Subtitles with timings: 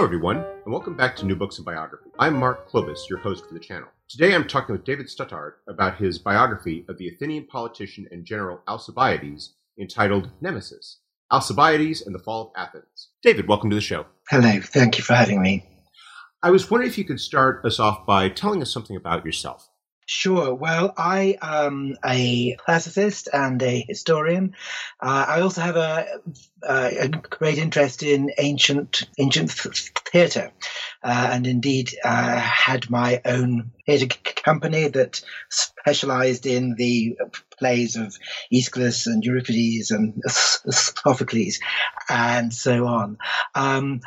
[0.00, 2.08] Hello, everyone, and welcome back to New Books and Biography.
[2.18, 3.90] I'm Mark Klobas, your host for the channel.
[4.08, 8.62] Today I'm talking with David Stuttard about his biography of the Athenian politician and general
[8.66, 11.00] Alcibiades entitled Nemesis
[11.30, 13.08] Alcibiades and the Fall of Athens.
[13.22, 14.06] David, welcome to the show.
[14.30, 15.68] Hello, thank you for having me.
[16.42, 19.68] I was wondering if you could start us off by telling us something about yourself.
[20.12, 20.52] Sure.
[20.52, 24.56] Well, I am a classicist and a historian.
[25.00, 26.04] Uh, I also have a,
[26.64, 30.50] a, great interest in ancient ancient theatre,
[31.04, 34.08] uh, and indeed uh, had my own theatre
[34.44, 37.16] company that specialised in the
[37.56, 38.12] plays of
[38.52, 41.60] Aeschylus and Euripides and Sophocles,
[42.08, 43.16] and so on.
[43.54, 44.00] Um,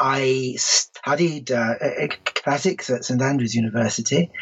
[0.00, 1.74] I studied uh,
[2.24, 4.32] classics at St Andrews University,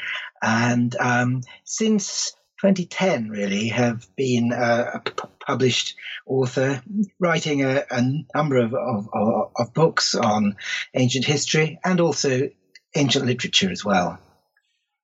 [0.42, 5.00] and um, since 2010, really, have been a
[5.40, 6.82] published author,
[7.18, 8.02] writing a, a
[8.34, 9.08] number of, of,
[9.56, 10.56] of books on
[10.94, 12.50] ancient history and also
[12.94, 14.18] ancient literature as well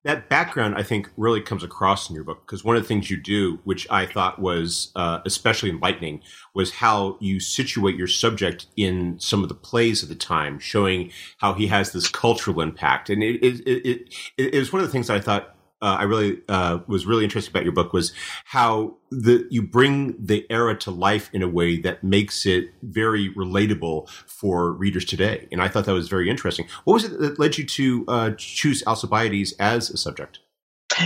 [0.09, 3.09] that background i think really comes across in your book because one of the things
[3.09, 6.21] you do which i thought was uh, especially enlightening
[6.53, 11.11] was how you situate your subject in some of the plays of the time showing
[11.37, 13.09] how he has this cultural impact.
[13.09, 16.03] And it, it, it, it, it was one of the things i thought uh, I
[16.03, 18.13] really uh, was really interested about your book was
[18.45, 23.33] how the you bring the era to life in a way that makes it very
[23.33, 26.67] relatable for readers today, and I thought that was very interesting.
[26.83, 30.39] What was it that led you to uh, choose Alcibiades as a subject?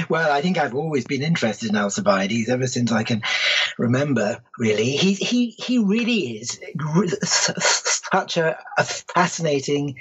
[0.09, 3.21] Well, I think I've always been interested in Alcibiades ever since I can
[3.77, 4.41] remember.
[4.57, 9.97] Really, he he he really is such a, a fascinating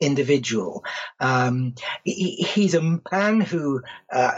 [0.00, 0.84] individual.
[1.20, 1.74] Um,
[2.04, 4.32] he, he's a man who, uh,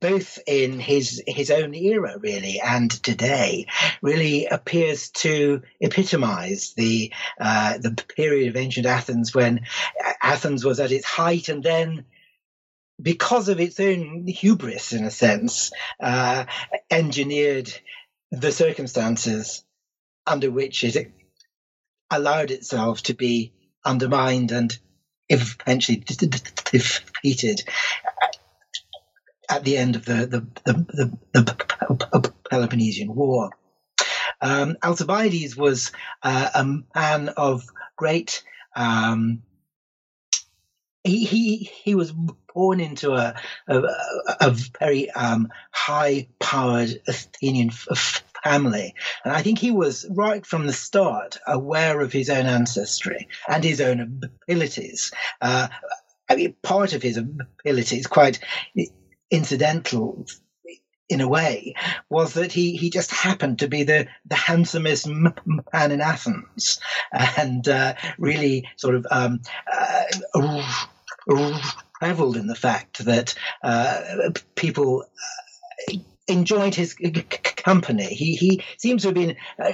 [0.00, 3.66] both in his his own era, really, and today,
[4.02, 9.66] really appears to epitomize the uh, the period of ancient Athens when
[10.22, 12.04] Athens was at its height, and then.
[13.02, 16.44] Because of its own hubris, in a sense, uh,
[16.88, 17.68] engineered
[18.30, 19.64] the circumstances
[20.24, 21.12] under which it
[22.08, 23.52] allowed itself to be
[23.84, 24.76] undermined and
[25.28, 27.62] eventually defeated
[29.48, 33.50] at the end of the, the, the, the Peloponnesian War.
[34.40, 35.92] Um, Alcibiades was
[36.22, 37.64] uh, a man of
[37.96, 38.42] great.
[38.76, 39.42] Um,
[41.02, 43.34] he, he he was born into a
[43.68, 43.82] a,
[44.40, 47.70] a very um, high powered Athenian
[48.44, 48.94] family.
[49.24, 53.64] And I think he was right from the start aware of his own ancestry and
[53.64, 55.12] his own abilities.
[55.40, 55.68] Uh,
[56.28, 58.38] I mean, part of his abilities, quite
[59.30, 60.26] incidental
[61.08, 61.74] in a way,
[62.08, 66.80] was that he, he just happened to be the, the handsomest man in Athens
[67.12, 69.40] and uh, really sort of um,
[69.70, 70.04] uh,
[72.00, 75.04] reveled in the fact that uh, people
[75.90, 75.96] uh,
[76.26, 76.94] enjoyed his
[77.56, 78.06] company.
[78.06, 79.72] He he seems to have been uh,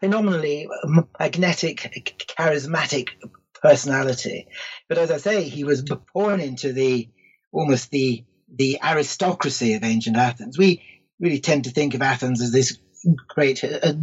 [0.00, 0.68] phenomenally
[1.18, 3.10] magnetic, charismatic
[3.62, 4.48] personality.
[4.88, 5.82] But as I say, he was
[6.14, 7.08] born into the
[7.52, 8.24] almost the
[8.54, 10.58] the aristocracy of ancient Athens.
[10.58, 10.82] We
[11.20, 12.78] really tend to think of Athens as this
[13.28, 13.94] great uh,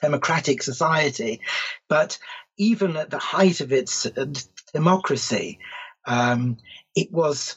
[0.00, 1.40] democratic society,
[1.88, 2.18] but
[2.56, 4.26] even at the height of its uh,
[4.72, 5.58] democracy,
[6.06, 6.58] um,
[6.94, 7.56] it was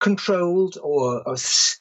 [0.00, 1.80] controlled or, or steered,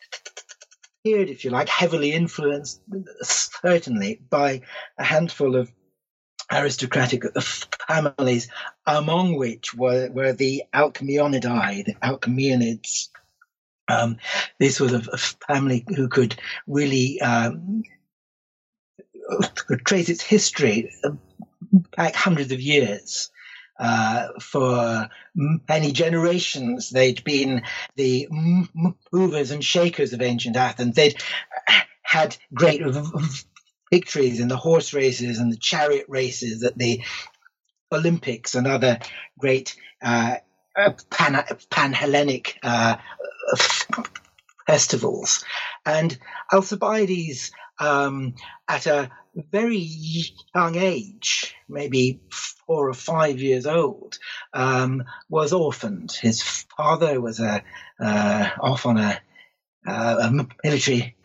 [1.06, 2.82] if you like, heavily influenced,
[3.22, 4.62] certainly, by
[4.98, 5.72] a handful of
[6.52, 7.24] aristocratic
[7.88, 8.50] families,
[8.86, 13.10] among which were, were the Alcmaeonidae, the Alcmaeonids.
[13.88, 14.18] Um,
[14.60, 17.82] this was a, a, family who could really um,
[19.86, 20.92] trace its history
[21.96, 23.32] back hundreds of years.
[23.80, 26.90] Uh, for many generations.
[26.90, 27.62] They'd been
[27.96, 28.28] the
[29.14, 30.96] movers and shakers of ancient Athens.
[30.96, 31.16] They'd
[32.04, 32.82] had great
[33.90, 37.04] victories in the horse races and the chariot races at the
[37.90, 39.00] Olympics and other
[39.38, 40.36] great uh,
[41.10, 42.98] pan, pan Hellenic uh,
[44.68, 45.46] festivals.
[45.86, 46.18] And
[46.52, 48.36] Alcibiades, um,
[48.68, 49.10] at a
[49.52, 49.90] very
[50.56, 54.18] young age, maybe four or five years old,
[54.54, 56.12] um, was orphaned.
[56.12, 57.64] His father was a,
[58.00, 59.20] uh, off on a,
[59.88, 61.16] uh, a military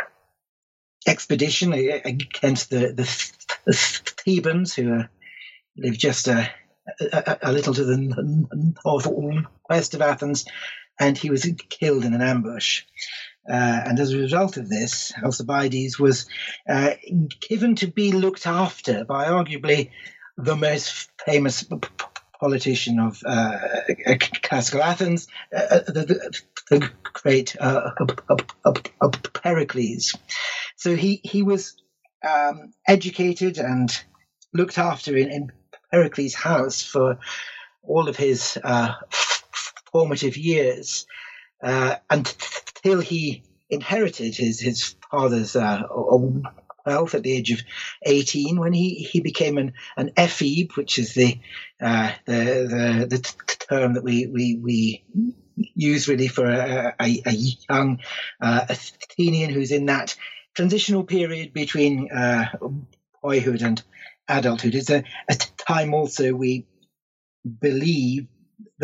[1.06, 3.32] expedition against the, the,
[3.66, 5.04] the Thebans, who
[5.76, 6.50] lived just a,
[7.00, 10.44] a, a, little to the northwest of Athens,
[10.98, 12.82] and he was killed in an ambush.
[13.48, 16.26] Uh, and as a result of this, Alcibiades was
[16.68, 16.90] uh,
[17.48, 19.90] given to be looked after by arguably
[20.38, 21.64] the most famous
[22.40, 23.58] politician of uh,
[24.42, 27.90] classical Athens, uh, uh, the, the, great uh,
[29.32, 30.14] Pericles.
[30.76, 31.76] So he, he was
[32.26, 33.90] um, educated and
[34.52, 35.52] looked after in, in,
[35.92, 37.20] Pericles' house for
[37.84, 38.58] all of his
[39.92, 41.06] formative years
[41.64, 45.82] uh, until he inherited his his father's uh,
[46.86, 47.62] wealth at the age of
[48.02, 51.38] 18 when he, he became an, an ephebe, which is the,
[51.80, 55.04] uh, the, the, the term that we, we, we
[55.56, 58.00] use really for a, a, a young
[58.40, 60.16] uh, Athenian who's in that
[60.54, 62.46] transitional period between uh,
[63.22, 63.82] boyhood and
[64.28, 64.74] adulthood.
[64.74, 66.66] It's a, a time also we
[67.60, 68.26] believe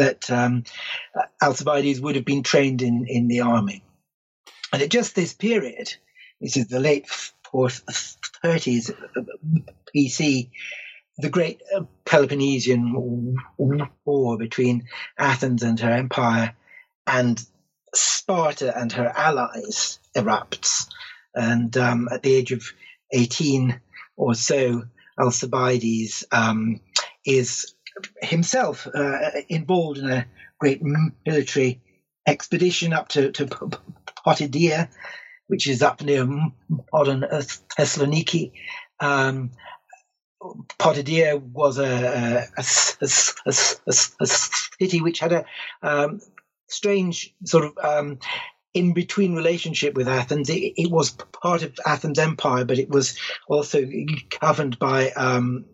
[0.01, 0.65] that um,
[1.43, 3.85] Alcibiades would have been trained in, in the army.
[4.73, 5.95] And at just this period,
[6.41, 7.07] this is the late
[7.53, 8.95] 30s
[9.95, 10.51] BC,
[11.19, 14.89] the great uh, Peloponnesian War between
[15.19, 16.57] Athens and her empire
[17.07, 17.45] and
[17.95, 20.89] Sparta and her allies erupts.
[21.35, 22.65] And um, at the age of
[23.13, 23.79] 18
[24.17, 24.85] or so,
[25.21, 26.81] Alcibiades um,
[27.27, 27.75] is
[28.23, 30.27] himself uh, involved in a
[30.59, 30.83] great
[31.27, 31.81] military
[32.27, 33.47] expedition up to, to
[34.27, 34.89] Potidaea,
[35.47, 36.27] which is up near
[36.93, 38.53] modern Thessaloniki.
[39.01, 39.51] Um,
[40.43, 42.63] was a, a,
[42.97, 43.53] a,
[44.21, 45.45] a, city which had a
[45.83, 46.21] um,
[46.69, 48.19] strange sort of um,
[48.73, 50.49] in between relationship with Athens.
[50.49, 53.19] It, it, was part of Athens' empire, but it was
[53.49, 53.85] also
[54.41, 55.65] governed by um,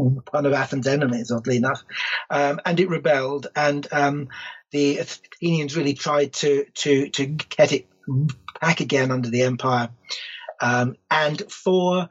[0.00, 1.82] one of Athens' enemies, oddly enough,
[2.30, 4.28] um, and it rebelled, and um,
[4.70, 7.86] the Athenians really tried to to to get it
[8.60, 9.90] back again under the empire,
[10.60, 12.08] um, and for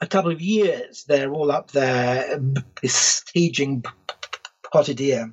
[0.00, 2.40] a couple of years they're all up there
[2.80, 3.84] besieging
[4.62, 5.32] Potidaea.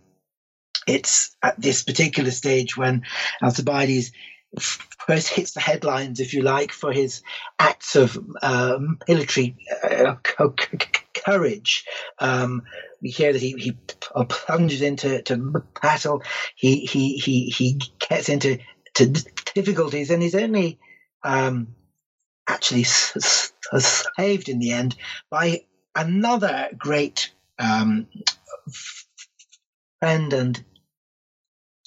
[0.88, 3.04] It's at this particular stage when
[3.42, 4.12] Alcibiades
[4.60, 7.22] first hits the headlines, if you like, for his
[7.60, 10.16] acts of um, military uh,
[11.14, 11.86] courage.
[12.20, 12.64] Um,
[13.02, 13.78] we hear that he, he
[14.30, 16.24] plunges into to battle.
[16.56, 18.60] He he he he gets into
[18.96, 19.08] to
[19.54, 20.80] difficulties, and he's only
[21.24, 21.76] um,
[22.48, 24.96] actually saved in the end
[25.30, 25.64] by
[25.96, 28.08] another great um,
[30.00, 30.64] friend and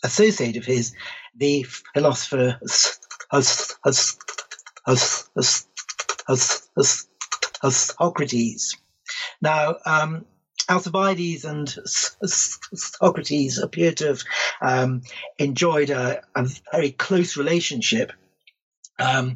[0.03, 0.95] associate of his,
[1.37, 1.65] the
[1.95, 2.59] philosopher
[7.75, 8.77] Socrates.
[9.41, 10.25] Now, um,
[10.69, 11.69] Alcibiades and
[12.25, 14.23] Socrates appear to have
[14.61, 15.03] um,
[15.39, 18.13] enjoyed a, a, very close relationship.
[18.99, 19.35] Um,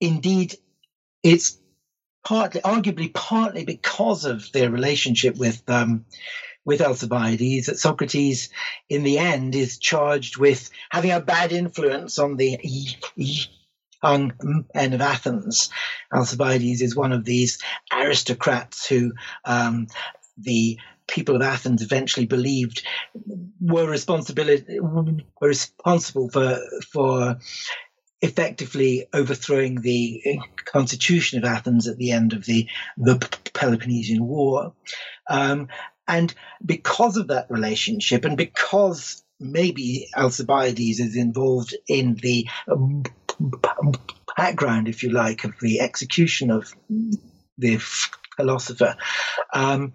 [0.00, 0.56] indeed,
[1.22, 1.58] it's
[2.24, 6.04] partly, arguably, partly because of their relationship with um,
[6.64, 8.50] with Alcibiades that Socrates,
[8.88, 12.58] in the end, is charged with having a bad influence on the
[14.02, 14.32] young
[14.74, 15.70] men of Athens.
[16.14, 17.58] Alcibiades is one of these
[17.92, 19.12] aristocrats who
[19.44, 19.86] um,
[20.38, 22.86] the people of Athens eventually believed
[23.60, 26.58] were responsibility were responsible for
[26.90, 27.38] for
[28.20, 33.16] effectively overthrowing the constitution of Athens at the end of the the
[33.52, 34.74] Peloponnesian War.
[35.28, 35.68] Um,
[36.06, 42.48] and because of that relationship, and because maybe Alcibiades is involved in the
[44.36, 46.72] background, if you like, of the execution of
[47.58, 47.78] the
[48.36, 48.96] philosopher,
[49.52, 49.92] um,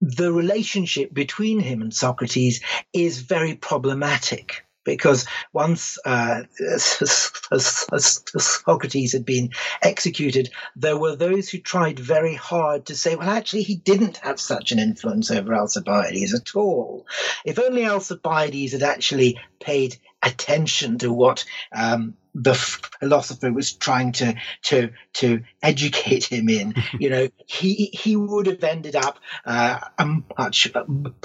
[0.00, 2.60] the relationship between him and Socrates
[2.92, 6.44] is very problematic because once uh,
[7.58, 9.50] Socrates had been
[9.82, 14.40] executed, there were those who tried very hard to say, well, actually, he didn't have
[14.40, 17.06] such an influence over Alcibiades at all.
[17.44, 24.34] If only Alcibiades had actually paid attention to what um, the philosopher was trying to
[24.62, 26.74] to to educate him in.
[26.98, 30.06] you know, he he would have ended up uh, a
[30.38, 30.72] much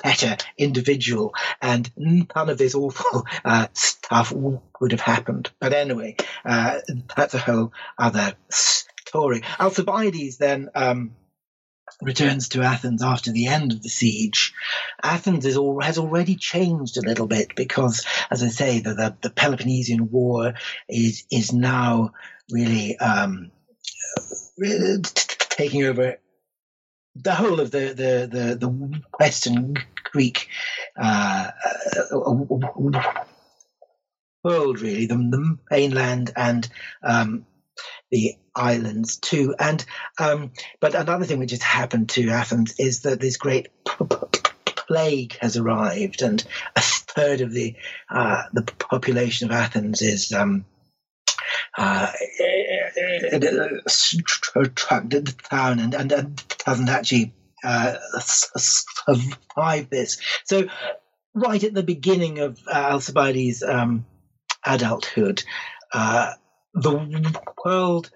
[0.03, 5.51] better individual, and none of this awful uh, stuff would have happened.
[5.59, 6.15] But anyway,
[6.45, 6.79] uh,
[7.15, 9.43] that's a whole other story.
[9.59, 11.11] Alcibiades then um,
[12.01, 14.53] returns to Athens after the end of the siege.
[15.01, 19.15] Athens is all, has already changed a little bit because, as I say, the, the,
[19.21, 20.53] the Peloponnesian War
[20.89, 22.13] is is now
[22.49, 23.51] really um,
[25.49, 26.17] taking over
[27.15, 29.75] the whole of the the the, the Western
[30.11, 30.47] Greek
[30.97, 31.51] uh,
[34.43, 36.67] world, really, the, the mainland and
[37.03, 37.45] um,
[38.11, 39.55] the islands too.
[39.57, 39.83] And
[40.19, 43.69] um, but another thing which has happened to Athens is that this great
[44.65, 46.43] plague has arrived, and
[46.75, 47.75] a third of the
[48.09, 50.31] uh, the population of Athens is.
[50.31, 50.65] Um,
[51.77, 52.11] uh,
[53.87, 55.09] struck
[55.49, 60.19] down and, and, and doesn't actually uh, survive this.
[60.45, 60.67] So,
[61.33, 64.05] right at the beginning of uh, Alcibiades' um,
[64.65, 65.43] adulthood,
[65.93, 66.33] uh,
[66.73, 68.09] the world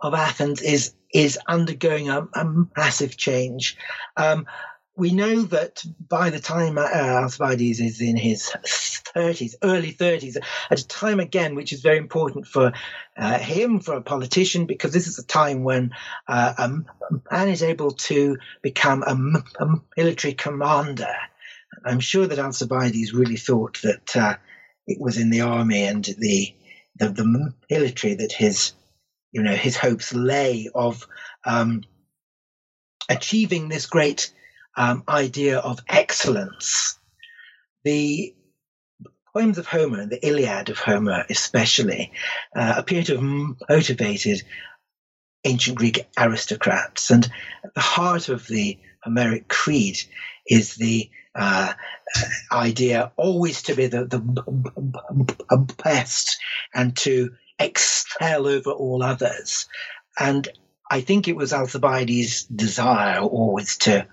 [0.00, 2.44] of Athens is is undergoing a, a
[2.76, 3.76] massive change.
[4.16, 4.46] Um,
[4.94, 8.52] we know that by the time uh, Alcibiades is in his
[9.14, 10.36] 30s, early 30s,
[10.70, 12.72] at a time again which is very important for
[13.16, 15.92] uh, him, for a politician, because this is a time when
[16.26, 16.68] uh, a
[17.30, 21.14] man is able to become a, a military commander.
[21.84, 24.34] I'm sure that Alcibiades really thought that uh,
[24.86, 26.54] it was in the army and the
[26.98, 28.72] the, the military that his
[29.32, 31.06] you know his hopes lay of
[31.44, 31.82] um,
[33.08, 34.32] achieving this great
[34.76, 36.98] um, idea of excellence.
[37.84, 38.34] The
[39.32, 42.12] poems of Homer, the Iliad of Homer especially,
[42.54, 44.42] uh, appear to have motivated
[45.44, 47.10] ancient Greek aristocrats.
[47.10, 47.30] And
[47.64, 49.98] at the heart of the Homeric creed
[50.46, 51.72] is the uh,
[52.52, 56.38] idea always to be the, the best
[56.74, 59.68] and to excel over all others.
[60.18, 60.48] And
[60.90, 64.06] I think it was Alcibiades' desire always to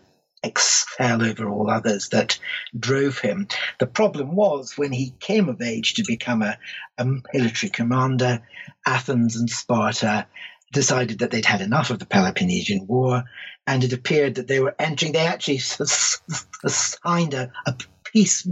[0.44, 2.38] excel over all others that
[2.78, 3.48] drove him.
[3.80, 6.58] The problem was when he came of age to become a,
[7.00, 8.44] a military commander,
[8.86, 10.28] Athens and Sparta
[10.76, 13.24] decided that they'd had enough of the Peloponnesian War,
[13.66, 15.14] and it appeared that they were entering.
[15.14, 17.76] They actually signed a, a
[18.14, 18.48] peace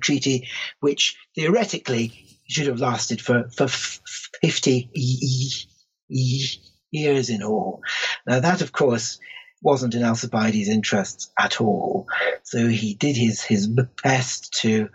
[0.00, 0.48] treaty,
[0.80, 4.90] which theoretically should have lasted for, for 50
[6.90, 7.82] years in all.
[8.26, 9.18] Now, that, of course,
[9.60, 12.06] wasn't in Alcibiades' interests at all.
[12.44, 14.88] So he did his, his best to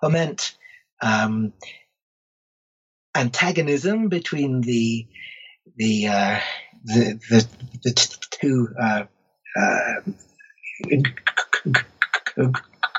[0.00, 0.56] foment
[1.00, 1.52] um,
[3.18, 5.06] antagonism between the
[5.76, 6.40] the uh,
[6.84, 7.48] the, the,
[7.84, 9.04] the two uh,
[9.60, 10.00] uh,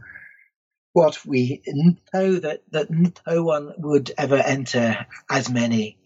[0.92, 1.62] what we
[2.14, 2.88] know that, that
[3.26, 5.99] no one would ever enter as many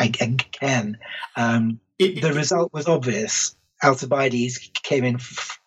[0.00, 0.98] again.
[1.36, 3.56] Um, the result was obvious.
[3.82, 5.58] Alcibiades came in f-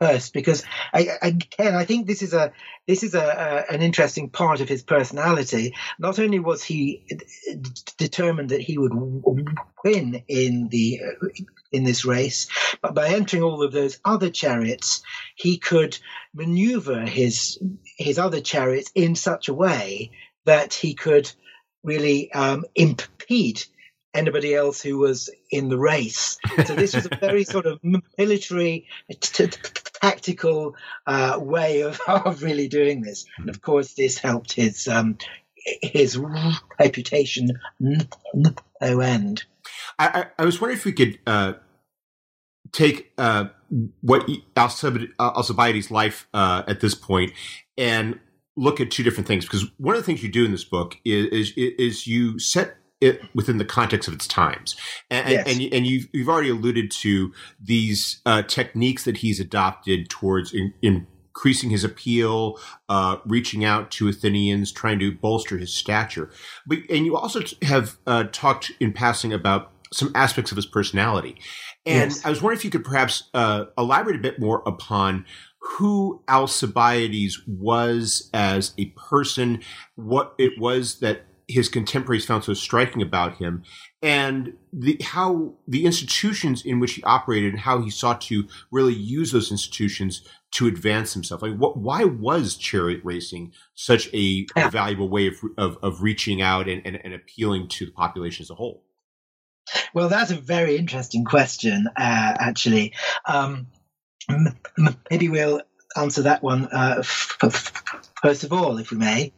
[0.00, 2.52] first because I, again I think this is a
[2.86, 5.74] this is a, a, an interesting part of his personality.
[5.98, 7.16] Not only was he d-
[7.98, 8.94] determined that he would
[9.84, 11.00] win in the
[11.70, 12.48] in this race,
[12.80, 15.02] but by entering all of those other chariots,
[15.36, 15.98] he could
[16.34, 17.58] maneuver his
[17.96, 20.10] his other chariots in such a way
[20.46, 21.30] that he could
[21.82, 23.62] really um, impede
[24.12, 26.38] anybody else who was in the race.
[26.66, 27.80] So this was a very sort of
[28.18, 30.76] military, t- t- tactical
[31.06, 33.24] uh, way of, of really doing this.
[33.38, 35.18] And of course, this helped his um,
[35.82, 36.18] his
[36.78, 39.44] reputation no end.
[39.98, 41.52] I, I, was wondering if we could uh,
[42.72, 43.46] take uh,
[44.00, 47.32] what Alcibiades' life uh, at this point
[47.76, 48.18] and
[48.56, 50.98] look at two different things because one of the things you do in this book
[51.04, 54.76] is is, is you set it within the context of its times,
[55.10, 55.46] and yes.
[55.48, 60.74] and, and you've you've already alluded to these uh, techniques that he's adopted towards in,
[60.82, 61.06] in
[61.40, 66.30] increasing his appeal, uh, reaching out to Athenians, trying to bolster his stature.
[66.66, 71.40] But and you also have uh, talked in passing about some aspects of his personality,
[71.86, 72.24] and yes.
[72.24, 75.24] I was wondering if you could perhaps uh, elaborate a bit more upon
[75.62, 79.62] who Alcibiades was as a person,
[79.94, 83.62] what it was that his contemporaries found so striking about him,
[84.02, 88.94] and the how the institutions in which he operated and how he sought to really
[88.94, 91.42] use those institutions to advance himself.
[91.42, 91.76] Like, what?
[91.76, 94.70] Why was chariot racing such a, yeah.
[94.70, 98.50] valuable way of, of, of reaching out and, and, and, appealing to the population as
[98.50, 98.84] a whole?
[99.94, 102.94] Well, that's a very interesting question, uh, actually.
[103.26, 103.68] Um,
[105.10, 105.62] maybe we'll
[105.96, 109.32] answer that one uh, f- f- first of all, if we may.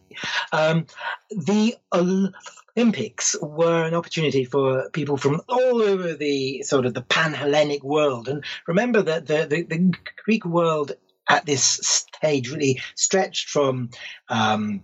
[0.52, 0.86] Um,
[1.30, 7.34] the Olympics were an opportunity for people from all over the sort of the pan
[7.34, 8.28] Hellenic world.
[8.28, 9.92] And remember that the, the, the,
[10.24, 10.92] Greek world
[11.28, 13.90] at this stage really stretched from
[14.28, 14.82] um,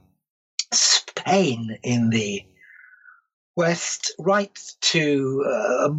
[0.72, 2.44] Spain in the
[3.56, 5.90] west right to uh,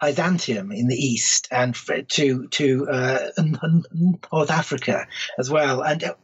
[0.00, 1.74] Byzantium in the east and
[2.08, 3.30] to to uh,
[4.32, 5.06] North Africa
[5.38, 5.82] as well.
[5.82, 6.14] And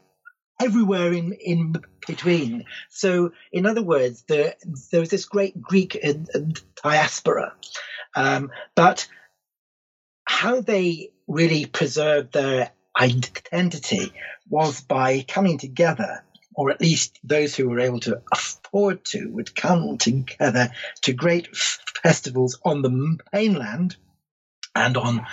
[0.60, 1.74] everywhere in, in
[2.06, 2.64] between.
[2.88, 4.54] So, in other words, there,
[4.90, 5.98] there was this great Greek
[6.82, 7.54] diaspora.
[8.14, 9.08] Um, but
[10.24, 14.12] how they really preserved their identity
[14.48, 16.24] was by coming together,
[16.54, 20.70] or at least those who were able to afford to would come together
[21.02, 23.96] to great festivals on the mainland
[24.74, 25.26] and on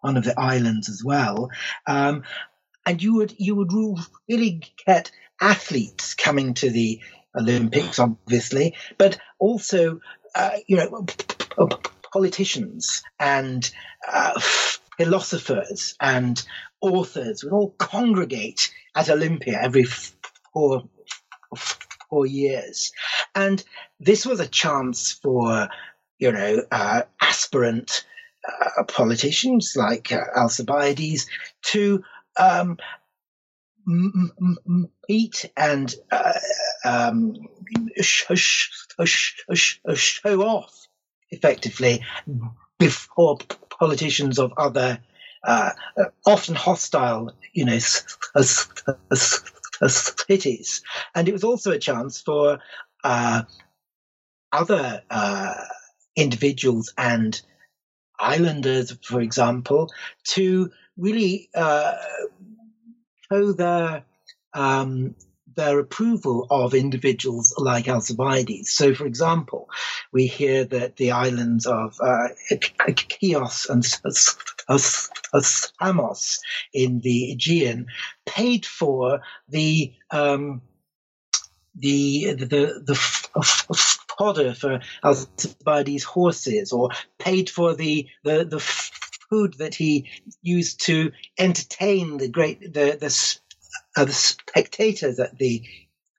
[0.00, 1.50] one of the islands as well.
[1.86, 2.22] Um,
[2.86, 3.72] and you would you would
[4.28, 7.00] really get athletes coming to the
[7.36, 10.00] Olympics, obviously, but also
[10.34, 11.04] uh, you know
[12.12, 13.70] politicians and
[14.10, 14.40] uh,
[14.96, 16.42] philosophers and
[16.80, 20.88] authors would all congregate at Olympia every four
[22.08, 22.92] four years,
[23.34, 23.62] and
[23.98, 25.68] this was a chance for
[26.18, 28.06] you know uh, aspirant
[28.48, 31.26] uh, politicians like uh, Alcibiades
[31.62, 32.02] to
[32.38, 32.78] um,
[35.08, 36.32] meet and uh,
[36.84, 37.34] um,
[38.00, 40.88] show, show off
[41.30, 42.04] effectively
[42.78, 43.38] before
[43.70, 44.98] politicians of other
[45.44, 45.70] uh,
[46.26, 47.78] often hostile, you know,
[49.88, 50.82] cities.
[51.14, 52.58] And it was also a chance for
[53.04, 53.42] uh,
[54.52, 55.54] other uh,
[56.16, 57.40] individuals and
[58.18, 59.92] islanders, for example,
[60.24, 61.94] to really uh,
[63.30, 64.04] show their
[64.54, 65.14] um,
[65.54, 68.70] their approval of individuals like Alcibiades.
[68.70, 69.68] So, for example,
[70.12, 72.28] we hear that the islands of uh,
[72.94, 73.84] Chios and
[75.42, 76.40] Samos
[76.72, 77.86] in the Aegean
[78.26, 80.60] paid for the um,
[81.74, 88.60] the the the fodder for Alcibiades' horses, or paid for the the the
[89.30, 90.08] food that he
[90.42, 93.38] used to entertain the great the the,
[93.96, 95.62] uh, the spectators at the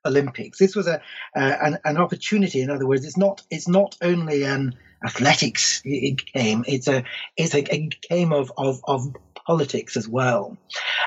[0.04, 0.58] Olympics.
[0.58, 1.00] This was a
[1.36, 2.60] uh, an, an opportunity.
[2.60, 6.64] In other words, it's not it's not only an athletics game.
[6.66, 7.04] It's a
[7.36, 9.14] it's a, a game of, of of
[9.46, 10.56] politics as well.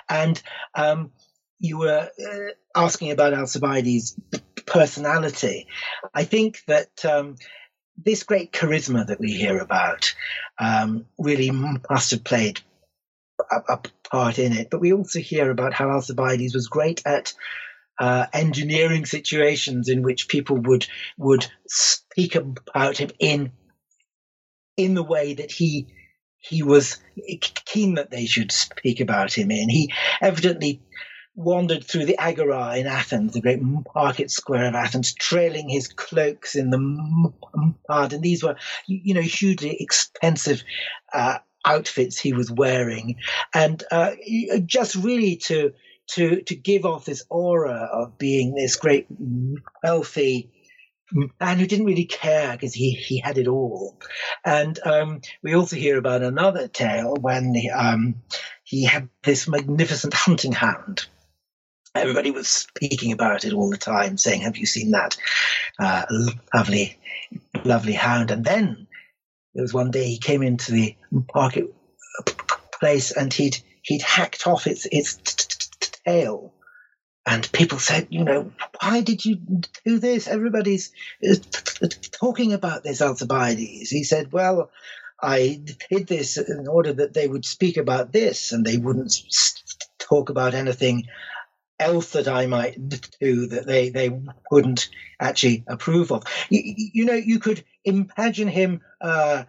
[0.10, 0.42] And
[0.76, 1.12] um,
[1.60, 4.16] you were uh, asking about Alcibiades'
[4.66, 5.68] personality.
[6.14, 7.36] I think that um,
[7.98, 10.14] this great charisma that we hear about
[10.60, 12.62] um, really must have played
[13.52, 14.70] a, a, part in it.
[14.70, 17.34] But we also hear about how Alcibiades was great at
[18.00, 23.52] uh, engineering situations in which people would would speak about him in
[24.78, 25.88] in the way that he
[26.40, 26.98] he was
[27.66, 29.70] keen that they should speak about him in.
[29.70, 30.82] He evidently
[31.36, 33.62] wandered through the Agora in Athens, the great
[33.96, 38.14] market square of Athens, trailing his cloaks in the mud.
[38.14, 40.64] And these were, you know, hugely expensive
[41.14, 43.18] uh, outfits he was wearing.
[43.54, 44.12] And uh,
[44.66, 45.74] just really to,
[46.12, 49.08] to, to give off this aura of being this great,
[49.84, 50.52] wealthy,
[51.40, 53.98] man who didn't really care because he, he had it all.
[54.46, 58.16] And um, we also hear about another tale when he, um,
[58.64, 61.08] he had this magnificent hunting hound
[61.96, 65.18] everybody was speaking about it all the time, saying, "Have you seen that
[65.80, 66.06] uh,
[66.54, 66.98] lovely,
[67.64, 68.88] lovely hound?" And then
[69.54, 70.96] there was one day he came into the
[71.34, 71.74] market
[72.80, 75.24] place and he'd he'd hacked off its its
[76.06, 76.54] tail.
[77.24, 78.52] And people said, you know,
[78.82, 79.38] why did you
[79.86, 80.28] do this?
[80.28, 80.92] Everybody's
[81.24, 81.36] uh,
[82.12, 83.92] talking about this Alcibiades.
[83.92, 84.72] He said, well,
[85.22, 89.22] I did this in order that they would speak about this and they wouldn't
[90.00, 91.08] talk about anything
[91.82, 92.78] else that I might
[93.20, 94.10] do that they, they
[94.52, 94.90] wouldn't
[95.20, 96.24] actually approve of.
[96.50, 99.44] You, you know, you could imagine him uh,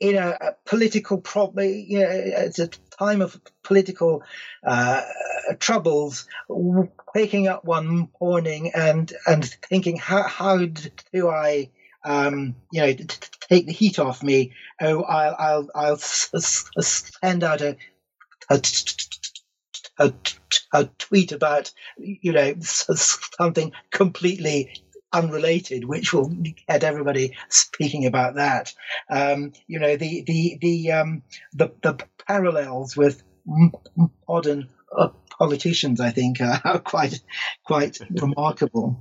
[0.00, 4.22] in a, a political problem, you know, at a time of political
[4.66, 5.02] uh,
[5.58, 11.70] troubles, waking up one morning and and thinking, how how do I
[12.04, 12.92] um, you know,
[13.48, 14.52] take the heat off me.
[14.80, 17.76] Oh, I'll, I'll, I'll send out a,
[19.98, 20.12] a,
[20.72, 26.28] a tweet about, you know, something completely unrelated, which will
[26.66, 28.72] get everybody speaking about that.
[29.10, 33.22] Um, you know, the the the um, the, the parallels with
[34.28, 37.20] modern uh, politicians, I think, are quite
[37.64, 38.96] quite remarkable.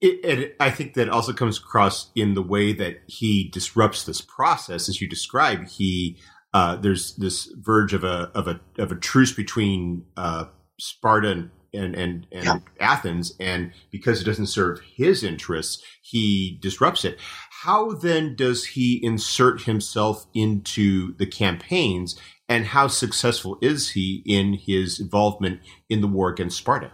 [0.00, 4.20] It, it, I think that also comes across in the way that he disrupts this
[4.20, 5.66] process, as you describe.
[5.66, 6.18] He
[6.54, 10.46] uh, there's this verge of a of a of a truce between uh,
[10.78, 12.58] Sparta and and and, and yeah.
[12.80, 17.18] Athens, and because it doesn't serve his interests, he disrupts it.
[17.62, 24.54] How then does he insert himself into the campaigns, and how successful is he in
[24.54, 26.92] his involvement in the war against Sparta?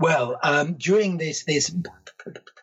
[0.00, 1.74] Well, um, during this this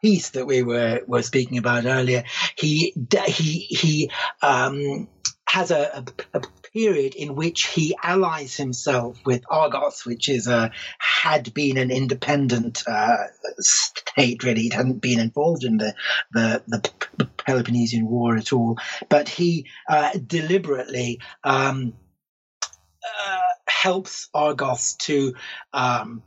[0.01, 2.23] peace that we were were speaking about earlier,
[2.57, 2.93] he
[3.27, 5.07] he he um,
[5.55, 6.41] has a, a, a,
[6.73, 12.83] period in which he allies himself with Argos, which is a had been an independent
[12.85, 13.23] uh,
[13.59, 14.43] state.
[14.43, 15.95] Really, it hadn't been involved in the
[16.33, 21.21] the, the Peloponnesian War at all, but he uh, deliberately.
[21.43, 21.93] Um,
[23.05, 25.35] uh, helps Argos to
[25.71, 26.23] um,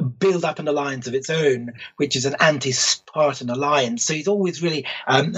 [0.00, 4.04] build up an alliance of its own, which is an anti-Spartan alliance.
[4.04, 5.34] So he's always really um,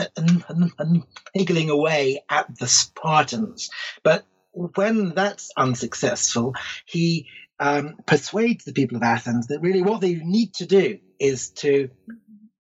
[1.35, 3.71] niggling away at the Spartans.
[4.03, 6.55] But when that's unsuccessful,
[6.87, 7.29] he
[7.61, 11.91] um, persuades the people of Athens that really what they need to do is to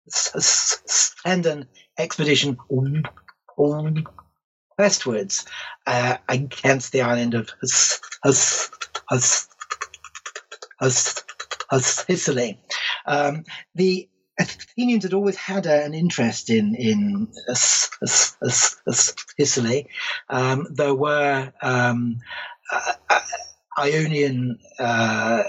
[0.08, 1.66] send an
[1.98, 2.56] expedition
[4.78, 5.46] westwards
[5.86, 7.50] uh, against the island of
[11.70, 12.60] of Sicily.
[13.06, 14.08] Um, the
[14.40, 17.28] Athenians had always had a, an interest in in
[18.86, 19.88] Sicily.
[20.28, 22.20] Um, there were um,
[22.70, 23.20] uh, uh,
[23.78, 25.42] Ionian uh,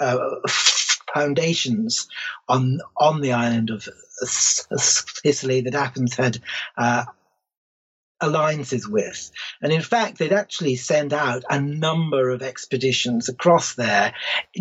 [0.00, 0.26] uh,
[1.14, 2.08] foundations
[2.48, 3.88] on on the island of
[4.20, 6.38] Sicily that Athens had
[6.76, 7.04] uh,
[8.20, 9.30] alliances with.
[9.62, 14.14] And in fact, they'd actually send out a number of expeditions across there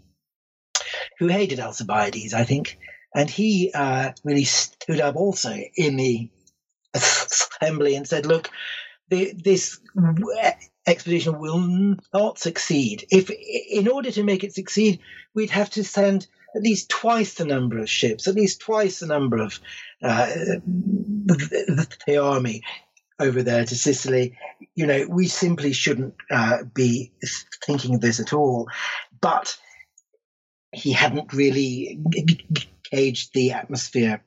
[1.17, 2.77] who hated Alcibiades, I think,
[3.15, 6.29] and he uh, really stood up also in the
[6.93, 8.49] assembly and said, "Look,
[9.09, 9.79] this
[10.87, 11.59] expedition will
[12.13, 13.05] not succeed.
[13.11, 14.99] If, in order to make it succeed,
[15.33, 19.07] we'd have to send at least twice the number of ships, at least twice the
[19.07, 19.59] number of
[20.01, 22.63] uh, the, the, army
[23.19, 24.37] over there to Sicily.
[24.73, 27.11] You know, we simply shouldn't uh, be
[27.65, 28.69] thinking of this at all.
[29.19, 29.57] But
[30.71, 31.99] he hadn't really
[32.91, 34.23] gauged the atmosphere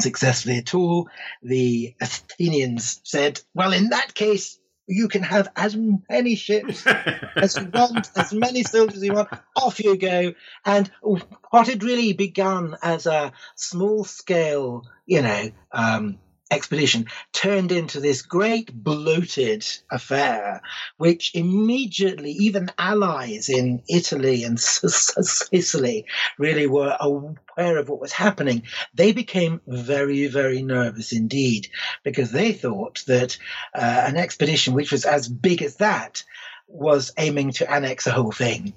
[0.00, 1.08] successfully at all.
[1.42, 6.86] The Athenians said, well, in that case, you can have as many ships
[7.36, 9.28] as you want, as many soldiers as you want.
[9.56, 10.34] Off you go.
[10.64, 16.18] And what had really begun as a small scale, you know, um,
[16.50, 20.62] expedition turned into this great bloated affair,
[20.96, 26.06] which immediately even allies in Italy and Sicily
[26.38, 28.62] really were aware of what was happening.
[28.94, 31.68] They became very, very nervous indeed
[32.04, 33.36] because they thought that
[33.74, 36.22] uh, an expedition which was as big as that
[36.68, 38.72] was aiming to annex the whole thing.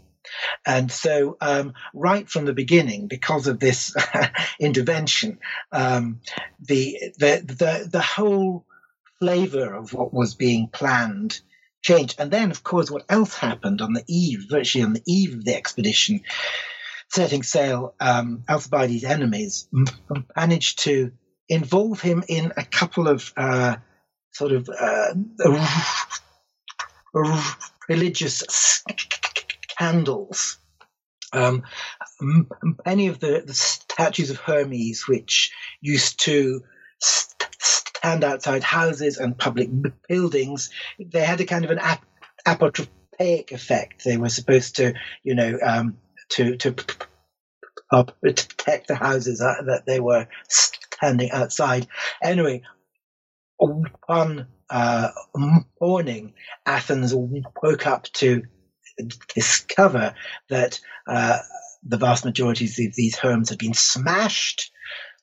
[0.65, 3.95] And so, um, right from the beginning, because of this
[4.59, 5.39] intervention,
[5.71, 6.21] um,
[6.59, 8.65] the, the, the, the whole
[9.19, 11.39] flavor of what was being planned
[11.81, 12.19] changed.
[12.19, 15.45] And then, of course, what else happened on the eve, virtually on the eve of
[15.45, 16.21] the expedition,
[17.09, 19.67] setting sail, um, Alcibiades' enemies
[20.35, 21.11] managed to
[21.47, 23.75] involve him in a couple of uh,
[24.31, 25.13] sort of uh,
[27.87, 28.83] religious
[29.79, 30.57] candles.
[31.31, 31.63] Um,
[32.85, 36.63] many of the, the, statues of Hermes, which used to
[36.99, 39.69] st- stand outside houses and public
[40.07, 42.05] buildings, they had a kind of an ap-
[42.45, 44.03] apotropaic effect.
[44.03, 45.97] They were supposed to, you know, um,
[46.29, 46.75] to to
[48.21, 51.87] protect the houses uh, that they were standing outside.
[52.23, 52.63] Anyway,
[53.57, 55.09] one uh,
[55.79, 56.33] morning,
[56.65, 58.43] Athens woke up to
[59.33, 60.13] discover
[60.49, 61.39] that uh,
[61.83, 64.71] the vast majority of these herms had been smashed,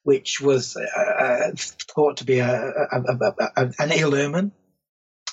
[0.03, 2.53] which was uh, thought to be a,
[2.93, 3.03] a,
[3.57, 4.53] a, an ill omen.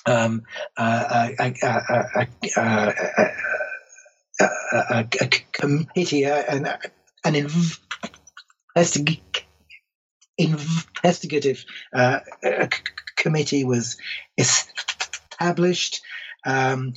[0.06, 0.42] Um,
[0.76, 1.30] a,
[5.52, 6.66] committee, an,
[7.24, 7.34] an
[8.76, 9.44] investig-
[10.36, 12.20] investigative uh,
[13.16, 13.96] committee was
[14.36, 16.02] established.
[16.44, 16.94] Um,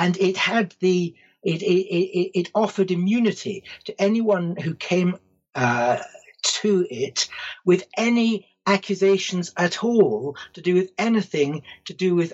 [0.00, 5.16] and it had the it it, it, offered immunity to anyone who came
[5.54, 5.98] uh,
[6.42, 7.28] to it
[7.64, 12.32] with any accusations at all to do with anything to do with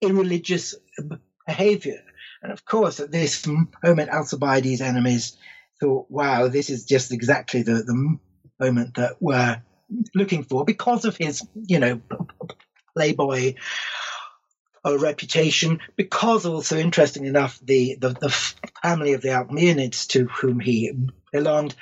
[0.00, 0.74] irreligious
[1.46, 2.02] behavior.
[2.42, 5.36] And of course, at this moment, Alcibiades' enemies
[5.80, 8.18] thought, wow, this is just exactly the, the
[8.58, 9.62] moment that we're
[10.14, 12.00] looking for because of his, you know,
[12.94, 13.54] playboy
[14.84, 18.30] a reputation because also interesting enough the, the, the
[18.82, 20.92] family of the Alcmeonids to whom he
[21.32, 21.74] belonged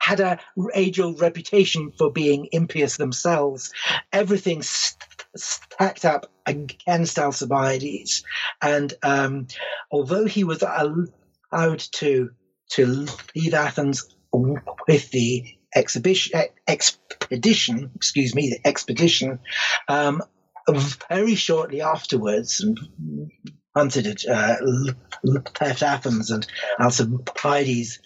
[0.00, 0.38] had a
[0.74, 3.72] age-old reputation for being impious themselves.
[4.12, 8.24] Everything st- stacked up against Alcibiades,
[8.62, 9.48] and um,
[9.90, 12.30] although he was allowed to
[12.70, 15.44] to leave Athens with the
[15.74, 19.40] exhibition expedition, excuse me, the expedition,
[19.88, 20.22] um,
[21.08, 22.78] very shortly afterwards, and
[23.74, 24.56] hunted uh,
[25.22, 26.46] left Athens, and
[26.80, 28.00] Alcibiades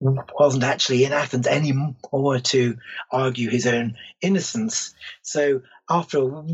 [0.00, 2.76] wasn't actually in Athens anymore to
[3.10, 4.94] argue his own innocence.
[5.22, 6.44] So after a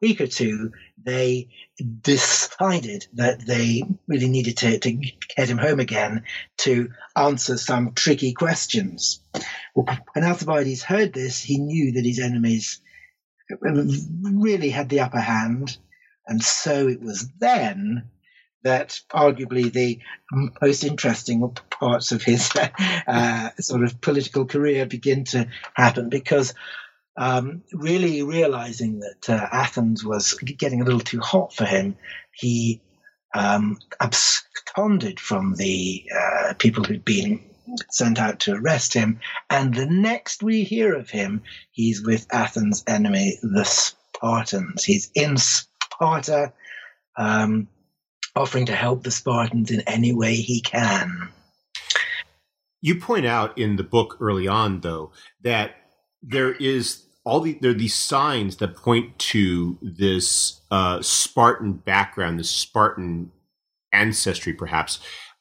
[0.00, 1.48] week or two, they
[2.02, 6.24] decided that they really needed to, to get him home again
[6.58, 9.22] to answer some tricky questions.
[9.74, 12.80] When Alcibiades heard this, he knew that his enemies
[13.60, 15.76] really had the upper hand.
[16.26, 18.10] And so it was then
[18.62, 20.00] that arguably the
[20.60, 22.50] most interesting parts of his
[23.06, 26.54] uh, sort of political career begin to happen because
[27.16, 31.96] um, really realizing that uh, Athens was getting a little too hot for him,
[32.32, 32.80] he
[33.34, 37.49] um, absconded from the uh, people who'd been
[37.90, 39.20] sent out to arrest him.
[39.48, 44.84] And the next we hear of him, he's with Athens' enemy, the Spartans.
[44.84, 46.52] He's in Sparta,
[47.16, 47.68] um,
[48.36, 51.28] offering to help the Spartans in any way he can.
[52.80, 55.72] You point out in the book early on, though, that
[56.22, 62.38] there is all the there are these signs that point to this uh, Spartan background,
[62.40, 63.30] this Spartan
[63.92, 65.00] ancestry, perhaps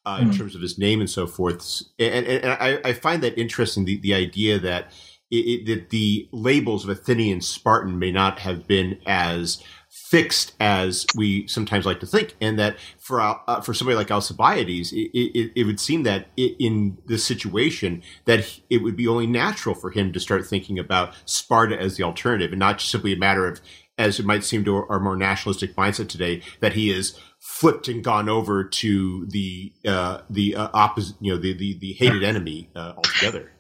[0.10, 0.24] uh, mm.
[0.24, 1.84] in terms of his name and so forth.
[2.00, 3.86] And, and, and I, I, find that interesting.
[3.86, 4.92] The, the idea that
[5.30, 11.06] it, it, that the labels of Athenian Spartan may not have been as fixed as
[11.16, 15.52] we sometimes like to think, and that for uh, for somebody like Alcibiades, it, it,
[15.56, 20.12] it would seem that in this situation that it would be only natural for him
[20.14, 23.62] to start thinking about Sparta as the alternative, and not just simply a matter of,
[24.00, 28.04] as it might seem to our more nationalistic mindset today, that he is flipped and
[28.04, 32.70] gone over to the uh, the uh, opposite, you know, the the, the hated enemy
[32.76, 33.52] uh, altogether.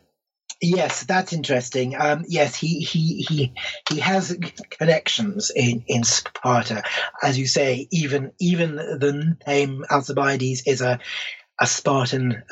[0.61, 1.95] Yes, that's interesting.
[1.97, 3.53] Um, yes, he, he he
[3.89, 4.37] he has
[4.71, 6.83] connections in, in Sparta,
[7.23, 7.87] as you say.
[7.91, 10.99] Even even the name Alcibiades is a
[11.59, 12.43] a Spartan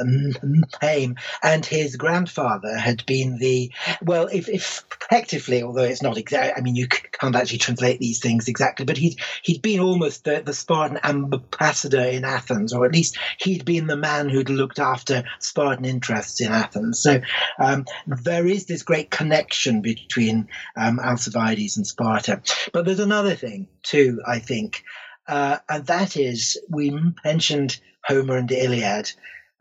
[0.82, 6.58] name, and his grandfather had been the well, if, if effectively, although it's not exact.
[6.58, 10.42] I mean, you can't actually translate these things exactly, but he'd he'd been almost the,
[10.46, 15.24] the Spartan ambassador in Athens, or at least he'd been the man who'd looked after
[15.40, 17.00] Spartan interests in Athens.
[17.00, 17.22] So
[17.60, 22.42] um, there is this great connection between um, Alcibiades and Sparta.
[22.74, 24.84] But there's another thing too, I think.
[25.28, 29.12] Uh, and that is, we mentioned Homer and the Iliad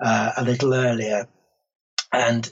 [0.01, 1.27] uh, a little earlier,
[2.13, 2.51] and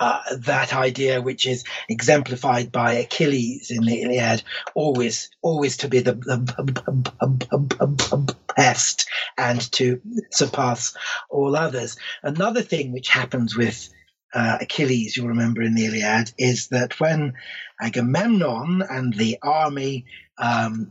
[0.00, 4.42] uh, that idea, which is exemplified by Achilles in the Iliad,
[4.74, 10.00] always, always to be the, the best and to
[10.30, 10.96] surpass
[11.28, 11.98] all others.
[12.22, 13.90] Another thing which happens with
[14.32, 17.34] uh, Achilles, you'll remember in the Iliad, is that when
[17.80, 20.06] Agamemnon and the army
[20.38, 20.90] um,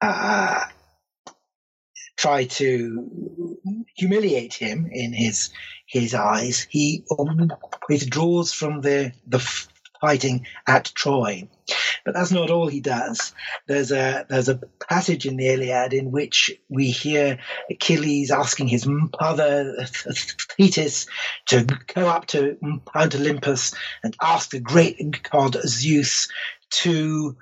[0.00, 0.64] uh,
[2.16, 3.58] try to
[3.96, 5.50] humiliate him in his
[5.86, 7.04] his eyes, he
[7.88, 9.38] withdraws from the the
[10.00, 11.48] fighting at Troy.
[12.04, 13.32] But that's not all he does.
[13.66, 17.38] There's a there's a passage in the Iliad in which we hear
[17.70, 19.86] Achilles asking his mother
[20.56, 21.06] Thetis
[21.46, 22.56] to go up to
[22.94, 26.28] Mount Olympus and ask the great god Zeus
[26.70, 27.36] to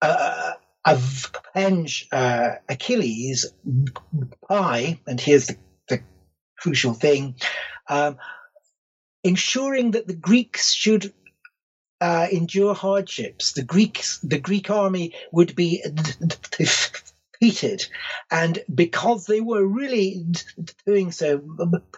[0.00, 0.52] uh,
[0.84, 3.46] avenge uh, Achilles
[4.48, 5.56] by, and here's the,
[5.88, 6.00] the
[6.58, 7.36] crucial thing,
[7.88, 8.16] um,
[9.22, 11.12] ensuring that the Greeks should
[12.00, 13.52] uh, endure hardships.
[13.52, 15.82] The Greeks, the Greek army would be
[17.40, 17.86] defeated,
[18.30, 20.26] and because they were really
[20.86, 21.42] doing so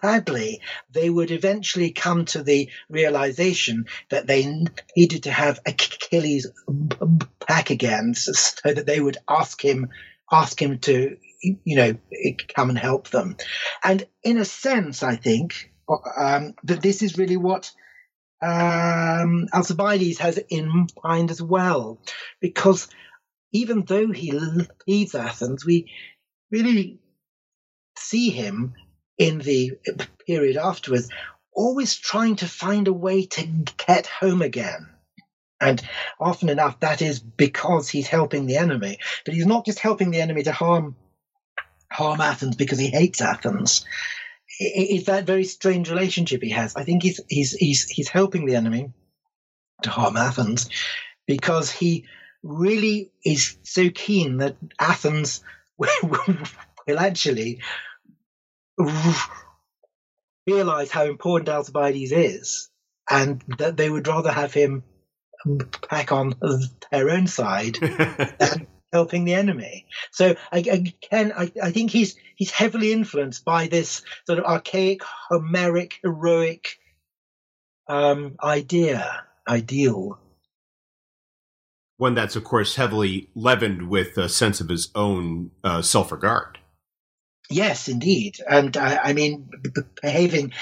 [0.01, 6.47] badly, they would eventually come to the realization that they needed to have Achilles
[7.47, 9.89] back again, so that they would ask him
[10.31, 11.95] ask him to you know
[12.55, 13.37] come and help them.
[13.83, 15.71] And in a sense i think
[16.17, 17.71] um, that this is really what
[18.41, 21.99] um, Alcibiades has in mind as well,
[22.39, 22.87] because
[23.51, 24.39] even though he
[24.87, 25.91] leaves Athens, we
[26.51, 26.99] really
[27.97, 28.73] see him
[29.17, 29.73] in the
[30.25, 31.09] period afterwards
[31.53, 33.43] always trying to find a way to
[33.87, 34.89] get home again.
[35.59, 35.81] And
[36.19, 38.99] often enough, that is because he's helping the enemy.
[39.25, 40.95] But he's not just helping the enemy to harm
[41.91, 43.85] harm Athens because he hates Athens
[44.59, 46.75] it's that very strange relationship he has.
[46.75, 48.91] I think he's he's he's he's helping the enemy
[49.83, 50.69] to harm Athens
[51.27, 52.05] because he
[52.43, 55.43] really is so keen that Athens
[55.77, 57.61] will actually
[60.47, 62.69] realize how important Alcibiades is,
[63.09, 64.83] and that they would rather have him
[65.89, 66.35] back on
[66.91, 67.75] their own side
[68.39, 69.85] than helping the enemy.
[70.11, 75.99] So again, I, I think he's he's heavily influenced by this sort of archaic, Homeric,
[76.01, 76.77] heroic
[77.87, 80.19] um, idea, ideal.
[81.97, 86.59] One that's, of course, heavily leavened with a sense of his own uh, self-regard.
[87.49, 89.49] Yes, indeed, and uh, I mean,
[90.01, 90.53] behaving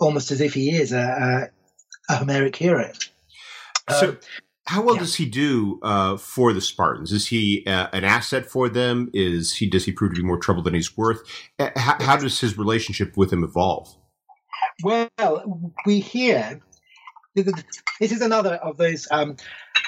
[0.00, 1.50] almost as if he is a,
[2.08, 2.90] a, a Homeric hero.
[3.90, 4.18] So, um,
[4.66, 5.00] how well yeah.
[5.00, 7.12] does he do uh, for the Spartans?
[7.12, 9.10] Is he uh, an asset for them?
[9.12, 11.20] Is he does he prove to be more trouble than he's worth?
[11.58, 13.94] Uh, how, how does his relationship with him evolve?
[14.82, 15.10] Well,
[15.84, 16.60] we hear
[17.34, 19.36] this is another of those um,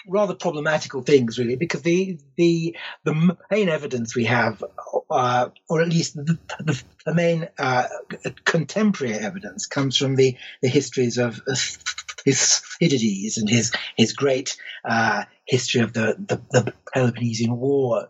[0.07, 4.62] rather problematical things, really, because the the the main evidence we have,
[5.11, 6.38] uh, or at least the,
[7.05, 7.88] the, main uh,
[8.44, 11.40] contemporary evidence, comes from the the histories of
[12.24, 18.09] Thucydides and his his great uh, history of the, the the Peloponnesian War,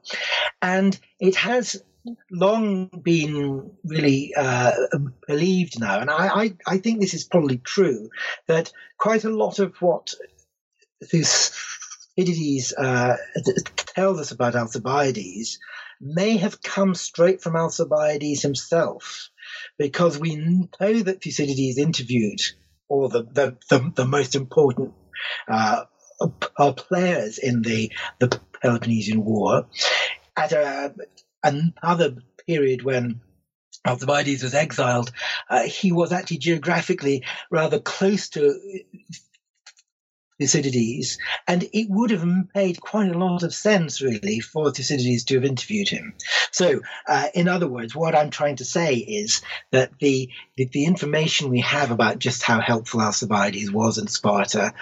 [0.60, 1.82] and it has
[2.30, 4.72] long been really uh,
[5.26, 8.10] believed now, and I, I, I, think this is probably true,
[8.46, 10.14] that quite a lot of what
[11.04, 13.16] Thucydides uh,
[13.76, 15.58] tells us about Alcibiades
[16.00, 19.30] may have come straight from Alcibiades himself,
[19.78, 22.40] because we know that Thucydides interviewed
[22.88, 24.92] all the, the, the, the most important
[25.48, 25.84] uh,
[26.76, 29.66] players in the, the Peloponnesian War
[30.36, 30.94] at a
[31.42, 32.16] another
[32.46, 33.20] period when
[33.86, 35.12] Alcibiades was exiled,
[35.48, 38.58] uh, he was actually geographically rather close to
[40.38, 45.34] Thucydides, and it would have made quite a lot of sense, really, for Thucydides to
[45.34, 46.14] have interviewed him.
[46.50, 50.84] So, uh, in other words, what I'm trying to say is that the, the, the
[50.84, 54.74] information we have about just how helpful Alcibiades was in Sparta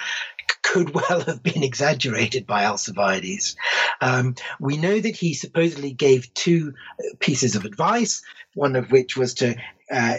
[0.62, 3.56] could well have been exaggerated by Alcibiades.
[4.00, 6.74] Um, we know that he supposedly gave two
[7.18, 8.22] pieces of advice,
[8.54, 9.56] one of which was to
[9.90, 10.14] uh,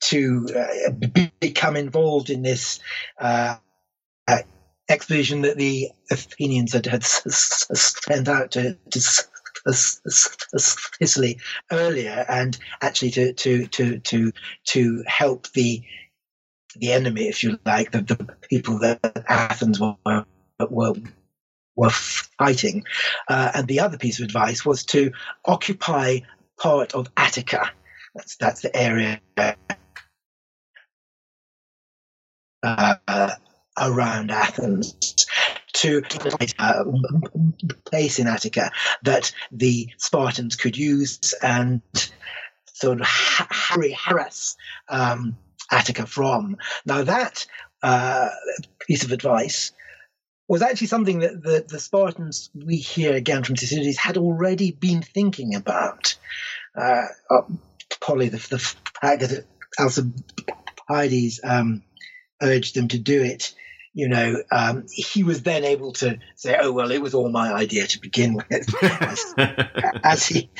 [0.00, 0.90] to uh,
[1.40, 2.80] become involved in this
[3.20, 3.56] uh,
[4.26, 4.38] uh
[4.88, 9.00] expedition that the Athenians had, had sent out to, to
[9.70, 11.38] Sicily
[11.70, 14.32] earlier, and actually to to to to
[14.64, 15.84] to help the
[16.74, 20.24] the enemy, if you like, the, the people that Athens were
[20.58, 20.94] were
[21.76, 22.84] were fighting.
[23.28, 25.12] Uh, and the other piece of advice was to
[25.44, 26.18] occupy
[26.58, 27.70] part of Attica.
[28.14, 29.20] That's that's the area
[32.62, 33.30] uh,
[33.78, 35.26] around Athens
[35.74, 36.02] to
[36.58, 36.84] uh,
[37.86, 38.70] place in Attica
[39.02, 41.80] that the Spartans could use and
[42.66, 44.56] sort of harass
[44.88, 45.36] um,
[45.72, 46.58] Attica from.
[46.84, 47.46] Now, that
[47.82, 48.28] uh,
[48.86, 49.72] piece of advice
[50.48, 55.02] was actually something that the, the, Spartans, we hear again from Thucydides, had already been
[55.02, 56.16] thinking about.
[56.76, 57.06] Uh,
[58.00, 59.46] probably the, the fact that
[59.78, 61.82] Alcibiades um,
[62.42, 63.54] urged them to do it,
[63.94, 67.52] you know, um, he was then able to say, "Oh well, it was all my
[67.52, 69.34] idea to begin with," as,
[70.02, 70.50] as he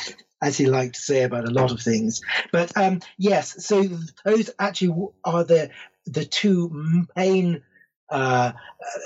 [0.42, 2.20] as he liked to say about a lot of things.
[2.50, 3.84] But um, yes, so
[4.24, 5.70] those actually are the
[6.06, 7.62] the two main
[8.10, 8.52] uh,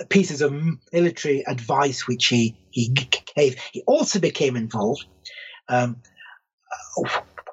[0.08, 0.54] pieces of
[0.92, 2.88] military advice which he he
[3.36, 3.60] gave.
[3.72, 5.06] He also became involved
[5.68, 6.02] um,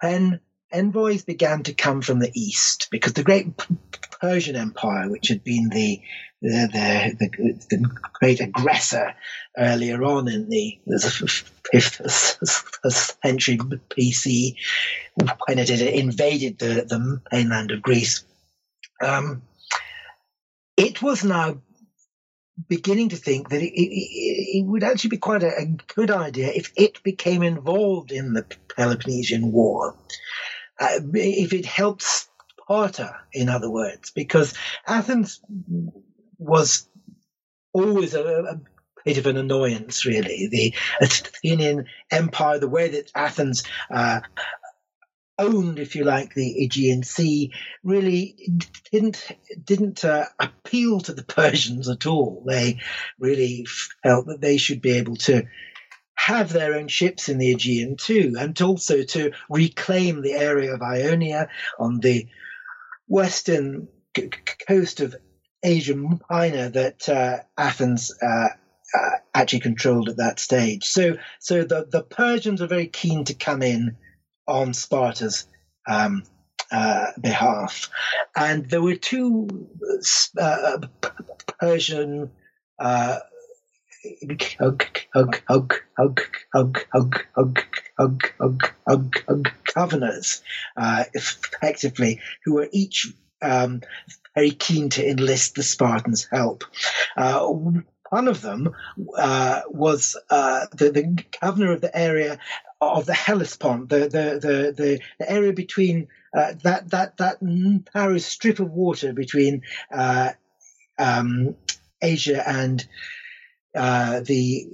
[0.02, 0.40] when
[0.74, 3.48] envoys began to come from the east because the great
[4.20, 6.02] Persian Empire, which had been the
[6.42, 9.16] the, the, the, the great aggressor
[9.58, 10.78] earlier on in the,
[11.72, 12.02] fifth
[13.24, 14.56] century BC,
[15.16, 18.26] when it had invaded the, the mainland of Greece.
[19.02, 19.44] Um,
[20.76, 21.62] it was now
[22.68, 25.66] beginning to think that it, it, it would actually be quite a, a,
[25.96, 28.46] good idea if it became involved in the
[28.76, 29.96] Peloponnesian War.
[30.80, 34.54] Uh, if it helped Sparta, in other words, because
[34.88, 35.42] Athens
[36.38, 36.88] was
[37.74, 38.60] always a, a
[39.06, 40.48] bit of an annoyance, really.
[40.52, 44.22] The Athenian Empire, the way that Athens uh,
[45.38, 47.52] owned, if you like, the Aegean Sea,
[47.84, 48.36] really
[48.92, 49.32] didn't
[49.64, 52.44] didn't uh, appeal to the Persians at all.
[52.48, 52.80] They
[53.20, 53.66] really
[54.04, 55.46] felt that they should be able to
[56.16, 60.82] have their own ships in the Aegean too, and also to reclaim the area of
[60.82, 61.50] Ionia
[61.80, 62.28] on the
[63.08, 63.88] western
[64.68, 65.16] coast of
[65.64, 65.96] Asia
[66.30, 68.50] Minor that uh, Athens uh,
[68.96, 70.84] uh, actually controlled at that stage.
[70.86, 73.98] So, so the, the Persians are very keen to come in
[74.48, 75.48] on Sparta's
[75.90, 76.24] um,
[76.72, 77.90] uh, behalf,
[78.36, 79.68] and there were two
[80.40, 80.80] uh,
[81.60, 82.32] Persian.
[89.74, 90.42] Governors,
[90.78, 93.82] uh, effectively, who were each um,
[94.36, 96.64] very keen to enlist the Spartans' help.
[97.16, 97.46] Uh,
[98.14, 98.74] one of them
[99.18, 102.38] uh, was uh, the, the, governor of the area
[102.80, 108.60] of the Hellespont, the the the, the, area between uh, that that that narrow strip
[108.60, 110.32] of water between uh,
[111.00, 111.56] um,
[112.02, 112.86] Asia and
[113.76, 114.68] uh, the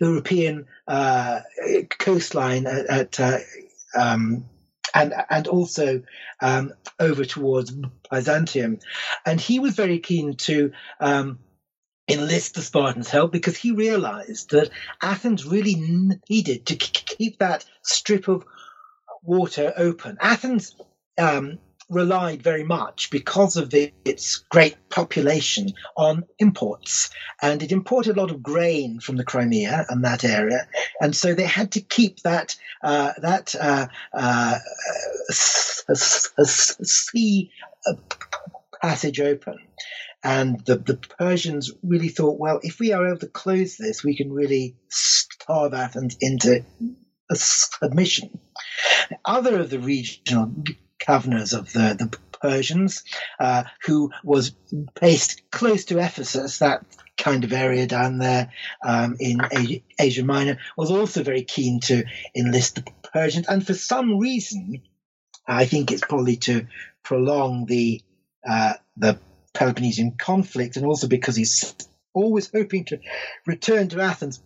[0.00, 1.40] European uh,
[1.98, 3.38] coastline at, at uh,
[3.96, 4.44] um,
[4.94, 6.02] and and also
[6.40, 7.72] um, over towards
[8.10, 8.80] Byzantium,
[9.24, 11.38] and he was very keen to um,
[12.08, 14.70] enlist the Spartans' help because he realized that
[15.00, 15.76] Athens really
[16.28, 18.44] needed to keep that strip of
[19.22, 20.18] water open.
[20.20, 20.74] Athens
[21.18, 21.58] um,
[21.90, 27.10] relied very much because of the, its great population on imports.
[27.42, 30.68] And it imported a lot of grain from the Crimea and that area.
[31.00, 34.58] And so they had to keep that, uh, that uh, uh,
[35.92, 37.50] sea
[37.86, 37.94] uh,
[38.80, 39.58] passage open.
[40.22, 44.16] And the, the Persians really thought, well, if we are able to close this, we
[44.16, 46.64] can really starve Athens into
[47.32, 48.38] submission.
[49.24, 50.52] Other of the regional
[51.06, 53.04] governors of the, the Persians,
[53.38, 54.52] uh, who was
[55.00, 56.84] based close to Ephesus, that
[57.16, 58.50] kind of area down there
[58.84, 59.40] um, in
[59.98, 63.46] Asia Minor, was also very keen to enlist the Persians.
[63.46, 64.82] And for some reason,
[65.46, 66.66] I think it's probably to
[67.02, 68.02] prolong the
[68.48, 69.18] uh, the
[69.52, 71.74] Peloponnesian conflict, and also because he's
[72.14, 73.00] always hoping to
[73.46, 74.42] return to Athens.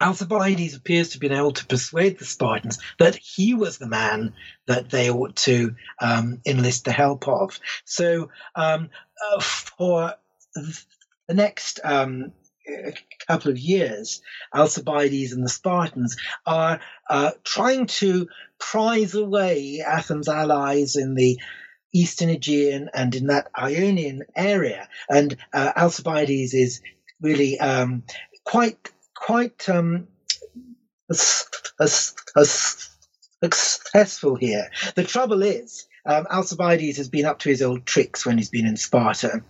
[0.00, 4.34] Alcibiades appears to have been able to persuade the Spartans that he was the man
[4.66, 7.58] that they ought to um, enlist the help of.
[7.84, 8.90] So, um,
[9.30, 10.14] uh, for
[11.28, 12.32] the next um,
[13.26, 14.22] couple of years,
[14.54, 18.28] Alcibiades and the Spartans are uh, trying to
[18.58, 21.38] prize away Athens' allies in the
[21.92, 24.88] Eastern Aegean and in that Ionian area.
[25.08, 26.80] And uh, Alcibiades is
[27.20, 28.04] really um,
[28.44, 28.90] quite
[29.20, 30.08] quite um,
[33.42, 34.70] successful here.
[34.96, 38.66] The trouble is, um, Alcibiades has been up to his old tricks when he's been
[38.66, 39.44] in Sparta,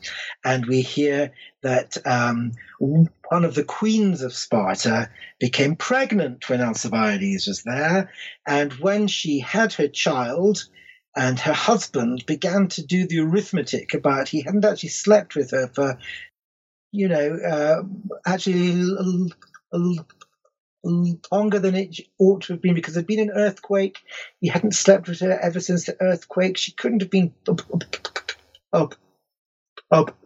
[0.45, 5.09] and we hear that um, one of the queens of Sparta
[5.39, 8.11] became pregnant when Alcibiades was there,
[8.47, 10.64] and when she had her child,
[11.16, 15.68] and her husband began to do the arithmetic about he hadn't actually slept with her
[15.68, 15.99] for,
[16.93, 17.83] you know, uh,
[18.27, 18.73] actually
[19.73, 23.99] longer than it ought to have been because there'd been an earthquake.
[24.41, 26.57] He hadn't slept with her ever since the earthquake.
[26.57, 27.35] She couldn't have been
[28.73, 28.95] up,
[29.93, 30.16] up,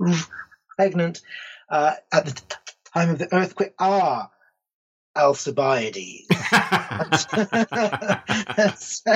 [0.76, 1.20] pregnant
[1.68, 2.42] uh, at the
[2.92, 3.74] time of the earthquake.
[3.78, 4.30] Ah,
[5.16, 6.26] Alcibiades.
[8.76, 9.12] so,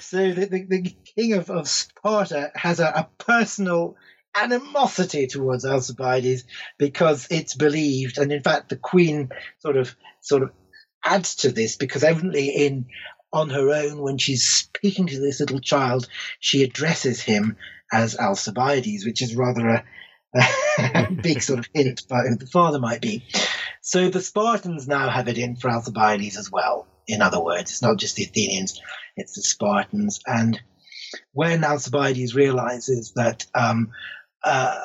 [0.00, 3.96] so the, the, the, king of, of Sparta has a, a personal
[4.34, 6.44] animosity towards Alcibiades
[6.78, 10.52] because it's believed, and in fact, the queen sort of sort of
[11.04, 12.86] adds to this because evidently in
[13.32, 16.08] on her own when she's speaking to this little child,
[16.40, 17.56] she addresses him
[17.92, 19.84] as Alcibiades, which is rather a,
[20.78, 23.24] a big sort of hint about who the father might be.
[23.80, 26.86] So the Spartans now have it in for Alcibiades as well.
[27.06, 28.80] In other words, it's not just the Athenians,
[29.16, 30.20] it's the Spartans.
[30.26, 30.60] And
[31.32, 33.90] when Alcibiades realizes that um,
[34.44, 34.78] uh,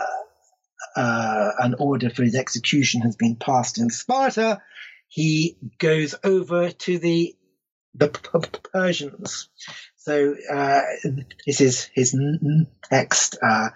[0.95, 4.61] uh, an order for his execution has been passed in Sparta,
[5.07, 7.35] he goes over to the
[7.97, 8.09] the
[8.73, 9.49] Persians.
[9.95, 10.81] So uh,
[11.47, 12.15] this is his
[12.91, 13.69] next uh,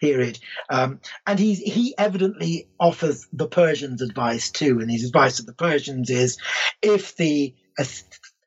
[0.00, 0.38] period,
[0.68, 4.78] um, and he's he evidently offers the Persians advice too.
[4.80, 6.38] And his advice to the Persians is,
[6.82, 7.54] if the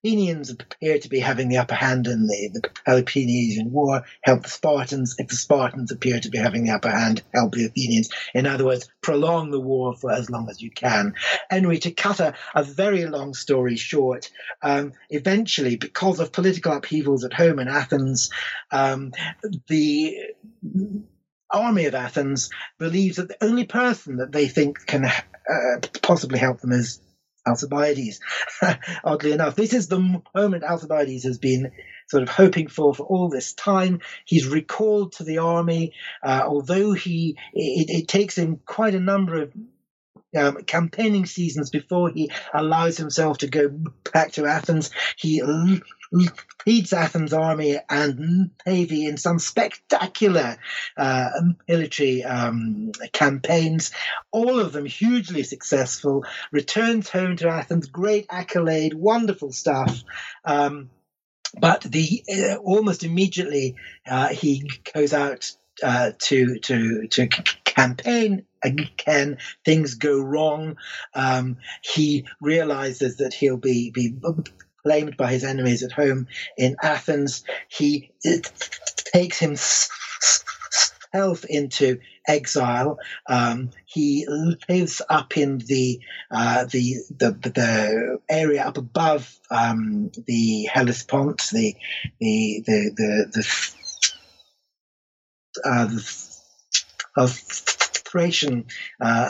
[0.06, 4.50] Athenians appear to be having the upper hand in the, the Peloponnesian War, help the
[4.50, 5.16] Spartans.
[5.18, 8.10] If the Spartans appear to be having the upper hand, help the Athenians.
[8.34, 11.14] In other words, prolong the war for as long as you can.
[11.50, 14.30] Anyway, to cut a, a very long story short,
[14.62, 18.30] um, eventually, because of political upheavals at home in Athens,
[18.72, 19.14] um,
[19.70, 20.18] the
[21.50, 26.60] army of Athens believes that the only person that they think can uh, possibly help
[26.60, 27.00] them is
[27.46, 28.20] Alcibiades.
[29.04, 31.72] Oddly enough, this is the moment Alcibiades has been
[32.08, 34.00] sort of hoping for for all this time.
[34.26, 39.42] He's recalled to the army, uh, although he it, it, takes him quite a number
[39.42, 39.54] of
[40.36, 43.70] um, campaigning seasons before he allows himself to go
[44.14, 44.92] back to Athens.
[45.18, 45.42] He
[46.66, 50.58] leads Athens' army and navy in some spectacular
[50.96, 51.30] uh,
[51.68, 53.92] military um, campaigns,
[54.32, 56.26] all of them hugely successful.
[56.52, 60.04] Returns home to Athens, great accolade, wonderful stuff.
[60.46, 60.90] Um,
[61.60, 63.76] but the uh, almost immediately
[64.08, 65.52] uh, he goes out
[65.84, 69.38] uh, to to to campaign again.
[69.66, 70.78] Things go wrong.
[71.14, 74.16] Um, he realizes that he'll be be
[74.84, 76.28] blamed by his enemies at home
[76.58, 77.44] in Athens.
[77.68, 78.12] He
[79.14, 79.90] takes himself
[81.46, 82.98] into exile.
[83.28, 84.28] Um, he
[84.70, 86.00] lives up in the,
[86.32, 91.76] uh, the, the the area up above um, the Hellespont, the
[92.20, 93.48] the the the, the,
[95.66, 95.88] uh,
[97.16, 97.32] of
[98.14, 98.66] Thracian
[99.02, 99.30] uh,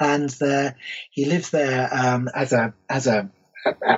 [0.00, 0.76] lands there.
[1.10, 3.30] He lives there um, as a as a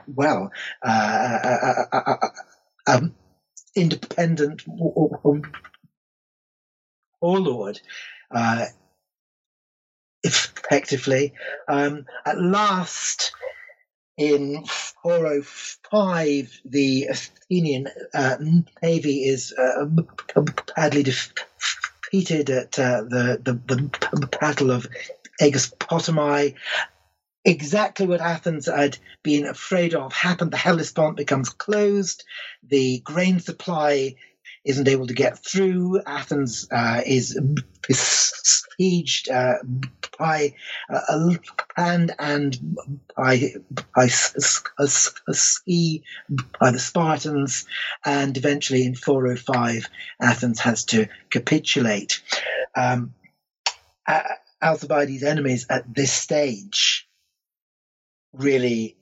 [0.07, 0.51] well,
[0.83, 2.29] uh,
[2.87, 3.15] um,
[3.75, 4.63] independent
[7.21, 7.81] warlord,
[8.31, 8.67] uh,
[10.23, 11.33] effectively.
[11.69, 13.33] Um, at last,
[14.17, 14.65] in
[15.03, 18.37] 405, the Athenian uh,
[18.83, 19.87] navy is uh,
[20.77, 23.55] badly defeated at uh, the, the,
[24.13, 24.87] the Battle of
[25.41, 26.55] Aegospotami
[27.45, 30.53] exactly what Athens had been afraid of happened.
[30.53, 32.25] The Hellespont becomes closed.
[32.63, 34.17] The grain supply
[34.65, 36.03] isn't able to get through.
[36.07, 37.39] Athens uh, is
[37.87, 39.55] besieged uh,
[40.19, 40.55] by
[40.91, 41.35] uh,
[41.79, 42.77] land and
[43.17, 43.55] by,
[43.97, 46.03] by sea
[46.61, 47.67] by the Spartans,
[48.05, 49.89] and eventually in 405,
[50.21, 52.23] Athens has to capitulate.
[52.77, 53.15] Um,
[54.63, 57.09] Alcibiades' enemies at this stage
[58.33, 58.97] really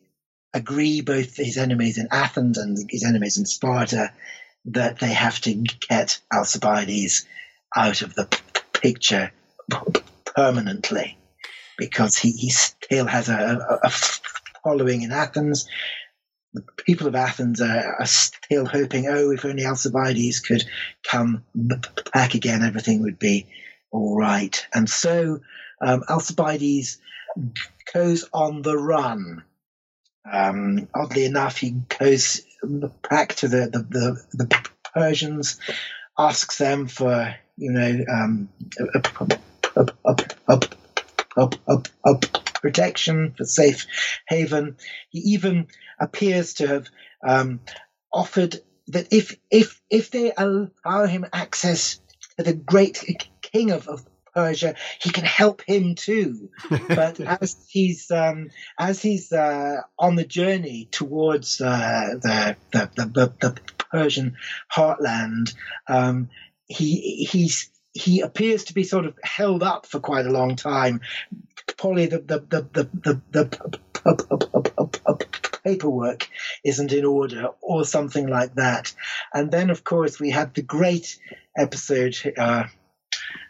[0.55, 4.12] agree, both his enemies in Athens and his enemies in Sparta,
[4.66, 7.26] that they have to get Alcibiades
[7.76, 8.26] out of the
[8.72, 9.33] picture
[10.24, 11.18] permanently
[11.76, 13.91] because he, he still has a, a, a
[14.64, 15.68] following in Athens.
[16.55, 20.64] The people of Athens are, are, still hoping, oh, if only Alcibiades could
[21.09, 21.45] come
[22.12, 23.47] back again, everything would be
[23.91, 24.66] all right.
[24.74, 25.41] And so
[25.81, 26.99] um, Alcibiades
[27.93, 29.45] goes on the run.
[30.31, 32.43] Um, oddly enough, he goes
[33.09, 35.59] back to the, the, the, the Persians,
[36.18, 38.49] asks them for, you know, um,
[39.74, 40.61] a,
[42.61, 43.87] protection for safe
[44.26, 44.76] haven.
[45.11, 45.68] He even
[46.01, 46.89] appears to have
[47.26, 47.61] um,
[48.12, 48.57] offered
[48.89, 52.01] that if if if they allow him access
[52.37, 53.05] to the great
[53.43, 54.05] king of, of
[54.35, 56.51] Persia, he can help him too.
[56.89, 63.33] But as he's um, as he's uh, on the journey towards uh, the, the, the,
[63.41, 63.61] the
[63.91, 64.37] Persian
[64.74, 65.55] heartland,
[65.87, 66.31] um,
[66.66, 71.01] he he's he appears to be sort of held up for quite a long time.
[71.76, 73.79] Probably the the the the, the, the
[75.64, 76.29] paperwork
[76.64, 78.95] isn't in order or something like that.
[79.35, 81.18] And then, of course, we had the great
[81.57, 82.64] episode uh,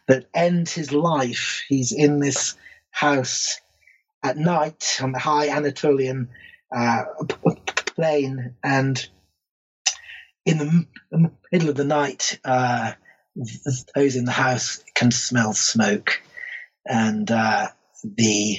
[0.07, 1.63] that ends his life.
[1.69, 2.55] He's in this
[2.91, 3.61] house
[4.23, 6.29] at night on the high Anatolian
[6.75, 7.05] uh,
[7.95, 9.09] plain, and
[10.45, 12.93] in the middle of the night, uh,
[13.95, 16.23] those in the house can smell smoke,
[16.87, 17.69] and uh,
[18.05, 18.59] the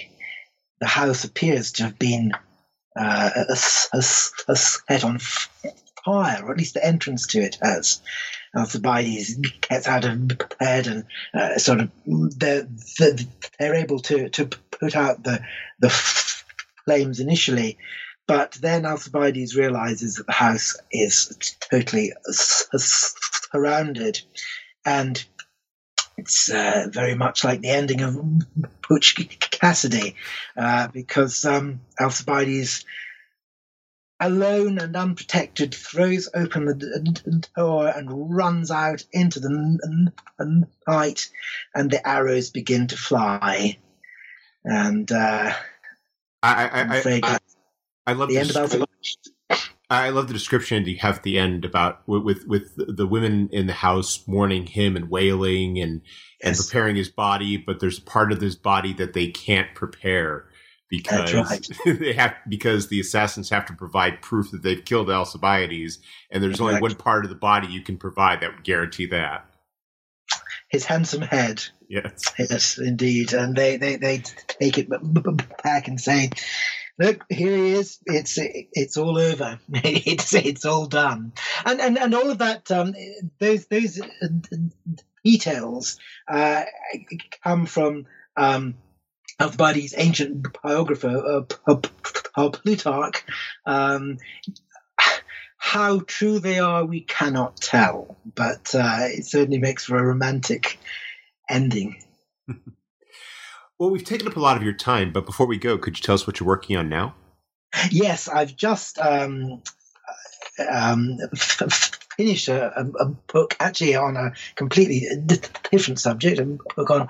[0.80, 2.32] the house appears to have been
[2.98, 8.02] uh, set on fire, or at least the entrance to it has.
[8.56, 10.28] Alcibiades gets out of
[10.60, 12.68] bed and uh, sort of they're,
[13.60, 15.44] they're able to, to put out the
[15.80, 15.90] the
[16.86, 17.78] flames initially,
[18.28, 24.22] but then Alcibiades realizes that the house is totally surrounded,
[24.86, 25.24] and
[26.18, 28.20] it's uh, very much like the ending of
[28.88, 30.16] Butch Cassidy,
[30.58, 32.86] uh, because um, Alcibiades
[34.20, 40.12] alone and unprotected, throws open the door and runs out into the
[40.88, 41.30] night,
[41.74, 43.78] and the arrows begin to fly.
[44.64, 45.54] And uh,
[46.44, 47.38] I, I, I, I,
[48.08, 48.86] I love the end of
[49.92, 53.66] I love the description you have at the end about with with the women in
[53.66, 56.02] the house mourning him and wailing and
[56.44, 60.46] and preparing his body, but there's part of his body that they can't prepare
[60.90, 61.68] because right.
[62.00, 66.00] they have because the assassins have to provide proof that they've killed Alcibiades,
[66.32, 69.46] and there's only one part of the body you can provide that would guarantee that.
[70.70, 71.64] His handsome head.
[71.88, 72.32] Yes.
[72.38, 73.34] Yes, indeed.
[73.34, 74.88] And they, they, they take it
[75.64, 76.30] back and say,
[77.00, 77.98] look, here he is.
[78.06, 79.60] It's it's all over.
[79.74, 81.34] it's it's all done.
[81.66, 82.94] And and, and all of that, um,
[83.40, 84.28] those those uh,
[85.24, 86.66] details uh,
[87.44, 88.06] come from
[88.38, 88.76] um,
[89.40, 93.24] Alcibiades' ancient biographer, uh, Plutarch.
[93.66, 94.18] Um,
[95.58, 100.80] how true they are, we cannot tell, but uh, it certainly makes for a romantic
[101.50, 102.02] ending.
[103.78, 106.02] well, we've taken up a lot of your time, but before we go, could you
[106.02, 107.14] tell us what you're working on now?
[107.92, 109.62] Yes, I've just um,
[110.68, 111.18] um,
[112.18, 115.08] finished a, a, book actually on a completely
[115.72, 117.10] different subject, a book on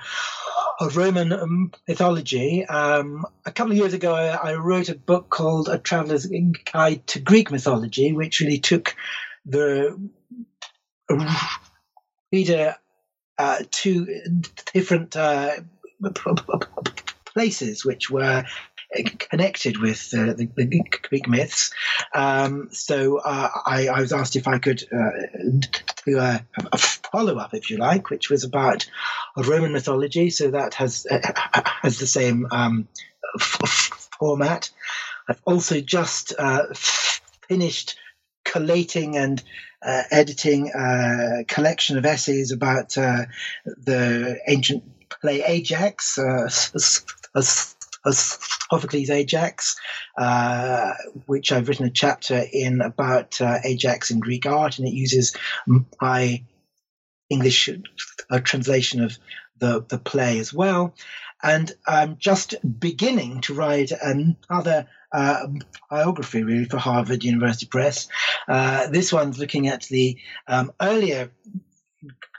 [0.79, 2.65] of Roman mythology.
[2.65, 6.25] Um, a couple of years ago, I, I, wrote a book called A Traveler's
[6.71, 8.95] Guide to Greek Mythology, which really took
[9.45, 9.99] the
[12.31, 12.75] reader
[13.37, 14.41] uh, to
[14.73, 15.57] different uh,
[17.25, 18.45] places, which were
[19.19, 21.71] connected with uh, the, the, Greek myths.
[22.13, 25.09] Um, so uh, I, I, was asked if I could uh,
[26.05, 28.89] do a, a follow up, if you like, which was about
[29.37, 30.29] Roman mythology.
[30.29, 31.19] So that has uh,
[31.81, 32.87] has the same um,
[33.39, 34.69] f- format.
[35.27, 37.95] I've also just uh, finished
[38.43, 39.41] collating and
[39.85, 46.17] uh, editing a collection of essays about the ancient play Ajax,
[48.05, 49.75] Sophocles Ajax,
[50.17, 50.93] uh,
[51.25, 55.35] which I've written a chapter in about uh, Ajax in Greek art, and it uses
[56.01, 56.43] my
[57.29, 57.69] English
[58.29, 59.17] uh, translation of
[59.59, 60.95] the, the play as well.
[61.41, 65.47] And I'm just beginning to write another uh,
[65.89, 68.07] biography, really, for Harvard University Press.
[68.47, 71.31] Uh, this one's looking at the um, earlier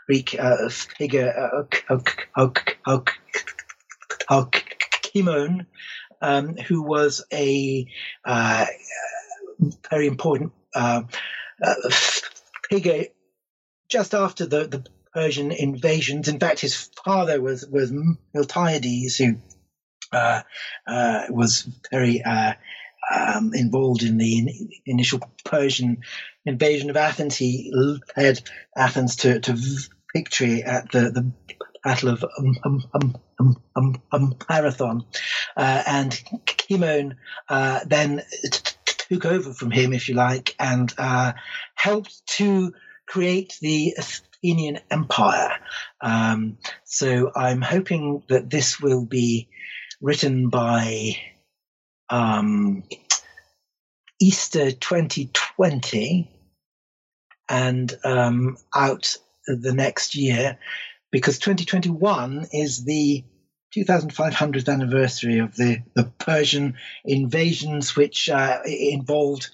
[0.06, 1.66] Greek uh, figure,
[5.14, 5.48] uh,
[6.22, 7.86] um, who was a
[8.24, 8.66] uh,
[9.90, 11.02] very important uh,
[11.62, 11.90] uh,
[12.70, 13.06] figure
[13.88, 16.28] just after the, the Persian invasions.
[16.28, 17.92] In fact, his father was was
[18.34, 19.36] Miltiades, who
[20.12, 20.42] uh,
[20.86, 22.54] uh, was very uh,
[23.11, 25.98] um, involved in the in, initial Persian
[26.44, 27.36] invasion of Athens.
[27.36, 27.72] He
[28.16, 28.40] led
[28.76, 29.58] Athens to, to
[30.14, 31.32] victory at the, the
[31.83, 35.05] Battle of um, um, um, um Marathon,
[35.57, 36.12] uh, and
[36.47, 37.16] Cimon
[37.49, 38.74] uh, then t-
[39.09, 41.33] took over from him, if you like, and uh,
[41.74, 42.72] helped to
[43.07, 45.57] create the Athenian Empire.
[46.01, 49.49] Um, so I'm hoping that this will be
[50.01, 51.16] written by
[52.09, 52.85] um,
[54.20, 56.31] Easter 2020
[57.49, 59.16] and um, out
[59.47, 60.59] the next year
[61.11, 63.24] because 2021 is the
[63.74, 69.50] 2500th anniversary of the, the Persian invasions, which uh, involved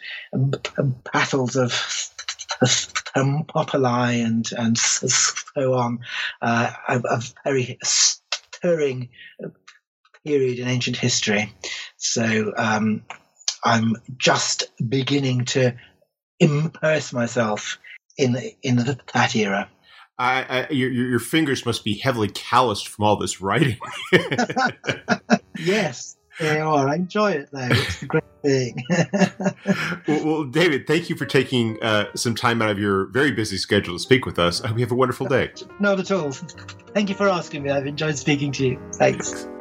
[1.12, 1.72] battles of
[3.14, 6.00] Thermopylae and and so on.
[6.40, 9.10] Uh, a, a, very stirring
[10.24, 11.52] period in ancient history.
[11.96, 13.04] So um,
[13.64, 15.76] I'm just beginning to
[16.40, 17.78] immerse myself
[18.16, 18.76] in in
[19.12, 19.68] that era.
[20.18, 23.78] I, I, your, your fingers must be heavily calloused from all this writing.
[25.58, 26.88] yes, they are.
[26.88, 27.68] I enjoy it though.
[27.70, 28.82] It's a great thing.
[30.08, 33.58] well, well, David, thank you for taking uh, some time out of your very busy
[33.58, 34.62] schedule to speak with us.
[34.62, 35.50] I hope you have a wonderful day.
[35.80, 36.32] Not at all.
[36.32, 37.70] Thank you for asking me.
[37.70, 38.80] I've enjoyed speaking to you.
[38.94, 39.32] Thanks.
[39.32, 39.55] Thanks.